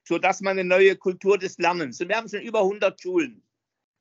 sodass 0.03 0.41
man 0.41 0.59
eine 0.59 0.67
neue 0.67 0.95
Kultur 0.95 1.37
des 1.37 1.57
Lernens. 1.57 2.01
Und 2.01 2.09
wir 2.09 2.17
haben 2.17 2.27
schon 2.27 2.41
über 2.41 2.61
100 2.61 2.99
Schulen 2.99 3.43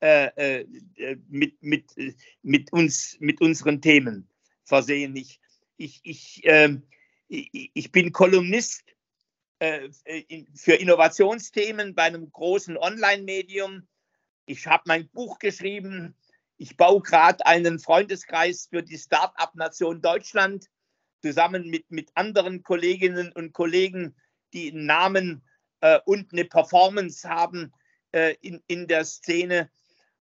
äh, 0.01 0.61
äh, 0.61 1.17
mit, 1.29 1.63
mit, 1.63 1.93
mit, 2.43 2.73
uns, 2.73 3.17
mit 3.21 3.41
unseren 3.41 3.81
Themen 3.81 4.29
versehen. 4.65 5.15
Ich, 5.17 5.41
ich, 5.77 6.01
ich, 6.03 6.45
äh, 6.45 6.77
ich 7.29 7.93
bin 7.93 8.13
Kolumnist 8.13 8.85
äh, 9.59 9.89
für 10.55 10.75
Innovationsthemen 10.75 11.95
bei 11.95 12.03
einem 12.03 12.31
großen 12.31 12.77
Online-Medium. 12.77 13.87
Ich 14.47 14.67
habe 14.67 14.85
mein 14.87 15.09
Buch 15.09 15.39
geschrieben, 15.39 16.15
ich 16.59 16.77
baue 16.77 17.03
gerade 17.03 17.45
einen 17.47 17.79
Freundeskreis 17.79 18.67
für 18.71 18.83
die 18.83 18.99
Start-up-Nation 18.99 20.01
Deutschland 20.01 20.67
zusammen 21.23 21.69
mit, 21.69 21.91
mit 21.91 22.11
anderen 22.15 22.63
Kolleginnen 22.63 23.33
und 23.33 23.53
Kollegen, 23.53 24.17
die 24.53 24.71
einen 24.71 24.87
Namen 24.87 25.45
äh, 25.81 25.99
und 26.05 26.33
eine 26.33 26.45
Performance 26.45 27.29
haben 27.29 27.73
äh, 28.13 28.35
in, 28.41 28.63
in 28.67 28.87
der 28.87 29.05
Szene. 29.05 29.71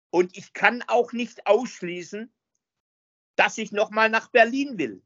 Und 0.09 0.35
ich 0.37 0.53
kann 0.53 0.83
auch 0.87 1.13
nicht 1.13 1.45
ausschließen, 1.47 2.33
dass 3.35 3.57
ich 3.57 3.71
nochmal 3.71 4.09
nach 4.09 4.29
Berlin 4.29 4.77
will. 4.77 5.01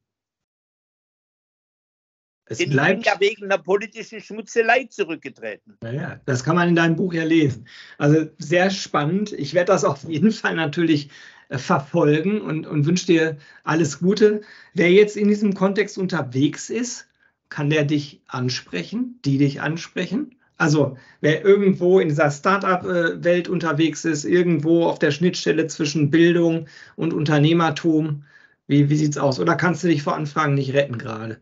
Es 2.52 2.58
Denn 2.58 2.72
bleibt 2.72 3.06
ja 3.06 3.14
wegen 3.20 3.46
einer 3.46 3.60
politischen 3.60 4.22
Schmutzelei 4.22 4.86
zurückgetreten. 4.86 5.78
Naja, 5.82 6.20
das 6.26 6.44
kann 6.44 6.56
man 6.56 6.68
in 6.68 6.76
deinem 6.76 6.96
Buch 6.96 7.14
ja 7.14 7.24
lesen. 7.24 7.68
Also 8.00 8.26
sehr 8.40 8.72
spannend. 8.72 9.32
Ich 9.34 9.54
werde 9.54 9.72
das 9.72 9.86
auf 9.86 10.04
jeden 10.06 10.32
Fall 10.32 10.56
natürlich 10.56 11.12
äh, 11.50 11.60
verfolgen 11.60 12.42
und, 12.42 12.66
und 12.66 12.88
wünsche 12.88 13.06
dir 13.06 13.38
alles 13.64 14.00
Gute. 14.00 14.42
Wer 14.74 14.92
jetzt 14.92 15.16
in 15.16 15.28
diesem 15.28 15.54
Kontext 15.54 16.00
unterwegs 16.00 16.72
ist, 16.72 17.08
kann 17.50 17.70
der 17.70 17.86
dich 17.86 18.24
ansprechen, 18.28 19.20
die 19.26 19.38
dich 19.38 19.62
ansprechen? 19.62 20.36
Also 20.58 20.98
wer 21.22 21.46
irgendwo 21.46 22.00
in 22.00 22.10
dieser 22.10 22.32
Startup-Welt 22.32 23.48
unterwegs 23.48 24.06
ist, 24.06 24.26
irgendwo 24.26 24.88
auf 24.88 24.98
der 24.98 25.12
Schnittstelle 25.12 25.68
zwischen 25.68 26.10
Bildung 26.10 26.68
und 26.96 27.14
Unternehmertum, 27.14 28.26
wie, 28.66 28.90
wie 28.90 28.96
sieht 28.96 29.12
es 29.12 29.18
aus? 29.20 29.40
Oder 29.40 29.56
kannst 29.56 29.84
du 29.84 29.88
dich 29.88 30.02
vor 30.02 30.16
Anfragen 30.16 30.56
nicht 30.56 30.74
retten 30.74 30.98
gerade? 30.98 31.42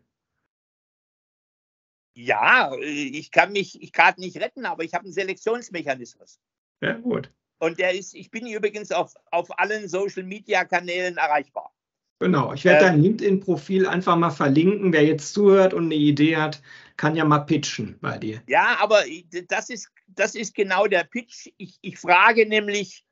Ja, 2.17 2.75
ich 2.81 3.29
kann 3.29 3.51
mich 3.51 3.91
gerade 3.93 4.19
nicht 4.19 4.37
retten, 4.37 4.65
aber 4.65 4.83
ich 4.83 4.95
habe 4.95 5.03
einen 5.03 5.13
Selektionsmechanismus. 5.13 6.39
Ja, 6.81 6.93
gut. 6.93 7.31
Und 7.59 7.77
der 7.77 7.93
ist, 7.93 8.15
ich 8.15 8.31
bin 8.31 8.47
übrigens 8.47 8.91
auf, 8.91 9.13
auf 9.29 9.59
allen 9.59 9.87
Social 9.87 10.23
Media 10.23 10.65
Kanälen 10.65 11.17
erreichbar. 11.17 11.71
Genau, 12.19 12.53
ich 12.53 12.65
werde 12.65 12.85
ähm, 12.85 12.91
dein 12.91 13.01
LinkedIn-Profil 13.03 13.85
einfach 13.85 14.15
mal 14.15 14.31
verlinken. 14.31 14.93
Wer 14.93 15.05
jetzt 15.05 15.31
zuhört 15.31 15.75
und 15.75 15.85
eine 15.85 15.95
Idee 15.95 16.37
hat, 16.37 16.63
kann 16.95 17.15
ja 17.15 17.23
mal 17.23 17.41
pitchen 17.41 17.99
bei 18.01 18.17
dir. 18.17 18.41
Ja, 18.47 18.77
aber 18.79 19.03
das 19.47 19.69
ist, 19.69 19.91
das 20.07 20.33
ist 20.33 20.55
genau 20.55 20.87
der 20.87 21.03
Pitch. 21.03 21.49
Ich, 21.57 21.77
ich 21.83 21.99
frage 21.99 22.47
nämlich 22.47 23.05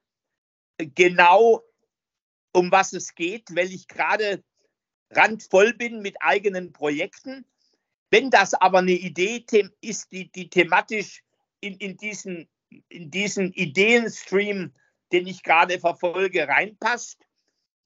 genau, 0.80 1.62
um 2.54 2.72
was 2.72 2.92
es 2.94 3.14
geht, 3.14 3.56
weil 3.56 3.72
ich 3.72 3.88
gerade 3.88 4.44
randvoll 5.12 5.74
bin 5.76 6.02
mit 6.02 6.16
eigenen 6.22 6.74
Projekten 6.74 7.46
wenn 8.16 8.30
das 8.30 8.54
aber 8.54 8.78
eine 8.78 8.94
Idee 8.94 9.46
ist, 9.82 10.10
die, 10.14 10.32
die 10.32 10.50
thematisch 10.50 11.22
in, 11.60 11.76
in, 11.80 11.98
diesen, 11.98 12.48
in 12.88 13.12
diesen 13.12 13.52
Ideenstream, 13.52 14.72
den 15.12 15.28
ich 15.28 15.44
gerade 15.44 15.82
verfolge, 15.82 16.48
reinpasst, 16.48 17.20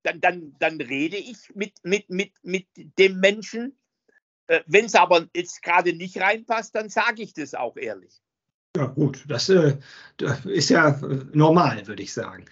dann, 0.03 0.21
dann, 0.21 0.55
dann 0.59 0.79
rede 0.81 1.17
ich 1.17 1.37
mit, 1.55 1.73
mit, 1.81 2.11
mit, 2.11 2.33
mit 2.43 2.67
dem 2.75 3.19
Menschen. 3.19 3.75
Äh, 4.45 4.59
wenn 4.67 4.85
es 4.85 4.93
aber 4.93 5.27
jetzt 5.35 5.63
gerade 5.63 5.93
nicht 5.93 6.21
reinpasst, 6.21 6.75
dann 6.75 6.89
sage 6.89 7.23
ich 7.23 7.33
das 7.33 7.55
auch 7.55 7.75
ehrlich. 7.75 8.21
Ja, 8.77 8.85
gut, 8.85 9.23
das, 9.27 9.49
äh, 9.49 9.77
ist 10.45 10.69
ja 10.69 10.89
äh, 10.89 11.25
normal, 11.33 11.87
würde 11.87 12.03
ich 12.03 12.13
sagen. 12.13 12.45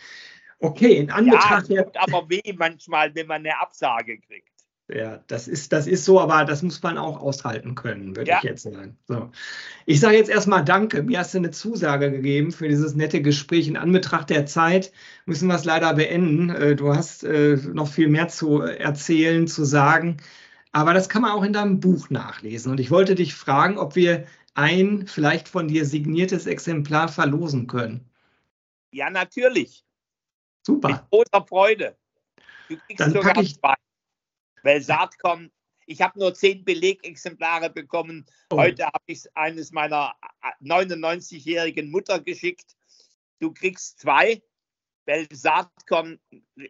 Okay, 0.58 0.98
in 0.98 1.12
Anbetracht. 1.12 1.70
Ja, 1.70 1.84
tut 1.84 1.98
aber 1.98 2.28
weh 2.28 2.54
manchmal, 2.58 3.14
wenn 3.14 3.28
man 3.28 3.46
eine 3.46 3.60
Absage 3.60 4.20
kriegt. 4.20 4.57
Ja, 4.90 5.22
das 5.28 5.50
ist, 5.50 5.74
das 5.74 5.86
ist 5.86 6.06
so, 6.06 6.22
aber 6.22 6.46
das 6.46 6.64
muss 6.64 6.82
man 6.82 6.98
auch 6.98 7.20
aushalten 7.20 7.76
können, 7.76 8.16
würde 8.16 8.32
ja. 8.32 8.38
ich 8.38 8.44
jetzt 8.44 8.64
sagen. 8.64 8.98
So. 9.06 9.32
Ich 9.86 10.00
sage 10.00 10.16
jetzt 10.16 10.30
erstmal 10.30 10.64
Danke. 10.64 11.04
Mir 11.04 11.20
hast 11.20 11.34
du 11.34 11.40
eine 11.40 11.52
Zusage 11.52 12.10
gegeben 12.10 12.54
für 12.54 12.70
dieses 12.70 12.96
nette 12.96 13.22
Gespräch. 13.22 13.68
In 13.68 13.76
Anbetracht 13.76 14.30
der 14.30 14.46
Zeit 14.46 14.94
müssen 15.26 15.50
wir 15.50 15.56
es 15.56 15.66
leider 15.66 15.94
beenden. 15.94 16.50
Äh, 16.52 16.78
du 16.78 16.96
hast 16.96 17.26
äh, 17.26 17.58
noch 17.74 17.90
viel 17.90 18.08
mehr 18.08 18.30
zu 18.30 18.62
erzählen, 18.62 19.48
zu 19.48 19.66
sagen. 19.66 20.18
Aber 20.72 20.94
das 20.94 21.10
kann 21.10 21.22
man 21.22 21.32
auch 21.32 21.44
in 21.44 21.54
deinem 21.54 21.82
Buch 21.82 22.10
nachlesen. 22.10 22.72
Und 22.72 22.80
ich 22.80 22.90
wollte 22.90 23.16
dich 23.16 23.36
fragen, 23.36 23.78
ob 23.78 23.98
wir 23.98 24.26
ein 24.54 25.06
vielleicht 25.06 25.50
von 25.50 25.68
dir 25.68 25.86
signiertes 25.86 26.46
Exemplar 26.46 27.10
verlosen 27.10 27.68
können. 27.68 28.10
Ja, 28.92 29.10
natürlich. 29.10 29.84
Super. 30.66 30.90
Mit 30.90 31.10
großer 31.10 31.46
Freude. 31.46 31.98
Du 32.70 32.78
kriegst 32.78 33.02
Dann 33.02 33.12
sogar 33.12 33.38
ich, 33.38 33.60
zwei. 33.60 33.76
Weil 34.68 34.82
Saatkorn, 34.82 35.50
ich 35.86 36.02
habe 36.02 36.20
nur 36.20 36.34
zehn 36.34 36.66
Belegexemplare 36.66 37.70
bekommen. 37.70 38.26
Oh. 38.52 38.58
Heute 38.58 38.86
habe 38.86 39.06
ich 39.06 39.24
eines 39.34 39.72
meiner 39.72 40.14
99-jährigen 40.62 41.90
Mutter 41.90 42.20
geschickt. 42.20 42.76
Du 43.40 43.54
kriegst 43.54 44.02
zwei, 44.02 44.42
weil 45.06 45.26
Saatkorn 45.32 46.20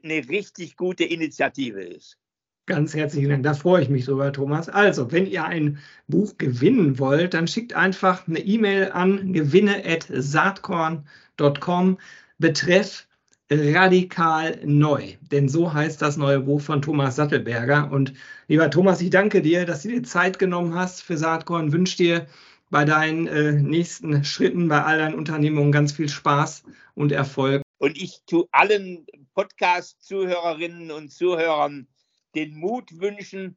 eine 0.04 0.30
richtig 0.30 0.78
gute 0.78 1.06
Initiative 1.06 1.82
ist. 1.82 2.20
Ganz 2.68 2.94
herzlichen 2.94 3.30
Dank, 3.30 3.42
da 3.42 3.56
freue 3.56 3.82
ich 3.82 3.90
mich 3.90 4.06
drüber, 4.06 4.32
Thomas. 4.32 4.70
Also, 4.70 5.12
wenn 5.12 5.26
ihr 5.26 5.46
ein 5.46 5.80
Buch 6.08 6.38
gewinnen 6.38 7.00
wollt, 7.00 7.34
dann 7.34 7.48
schickt 7.48 7.74
einfach 7.74 8.28
eine 8.28 8.42
E-Mail 8.42 8.92
an 8.92 9.34
gewinne.saatkorn.com 9.34 11.98
betreff 12.38 13.07
radikal 13.50 14.60
neu. 14.66 15.14
Denn 15.32 15.48
so 15.50 15.74
heißt 15.74 16.02
das 16.02 16.18
neue 16.18 16.42
Buch 16.42 16.62
von 16.62 16.82
Thomas 16.82 17.16
Sattelberger. 17.16 17.92
Und 17.92 18.14
lieber 18.48 18.70
Thomas, 18.70 19.02
ich 19.02 19.10
danke 19.10 19.42
dir, 19.42 19.66
dass 19.66 19.84
du 19.84 19.90
dir 19.90 20.04
Zeit 20.04 20.40
genommen 20.40 20.76
hast 20.76 21.02
für 21.02 21.18
Saatkorn. 21.18 21.72
Wünsche 21.72 21.98
dir 21.98 22.28
bei 22.70 22.84
deinen 22.84 23.28
äh, 23.28 23.54
nächsten 23.54 24.24
Schritten, 24.24 24.68
bei 24.68 24.84
all 24.84 24.98
deinen 24.98 25.16
Unternehmungen 25.16 25.72
ganz 25.72 25.94
viel 25.94 26.10
Spaß 26.10 26.64
und 26.96 27.12
Erfolg. 27.12 27.62
Und 27.78 28.02
ich 28.02 28.22
tue 28.26 28.48
allen 28.52 29.06
Podcast-Zuhörerinnen 29.34 30.92
und 30.92 31.12
Zuhörern 31.12 31.88
den 32.36 32.56
Mut 32.56 33.00
wünschen, 33.00 33.56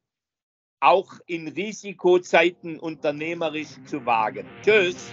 auch 0.81 1.15
in 1.27 1.49
Risikozeiten 1.49 2.79
unternehmerisch 2.79 3.77
zu 3.87 4.05
wagen. 4.07 4.47
Tschüss. 4.63 5.13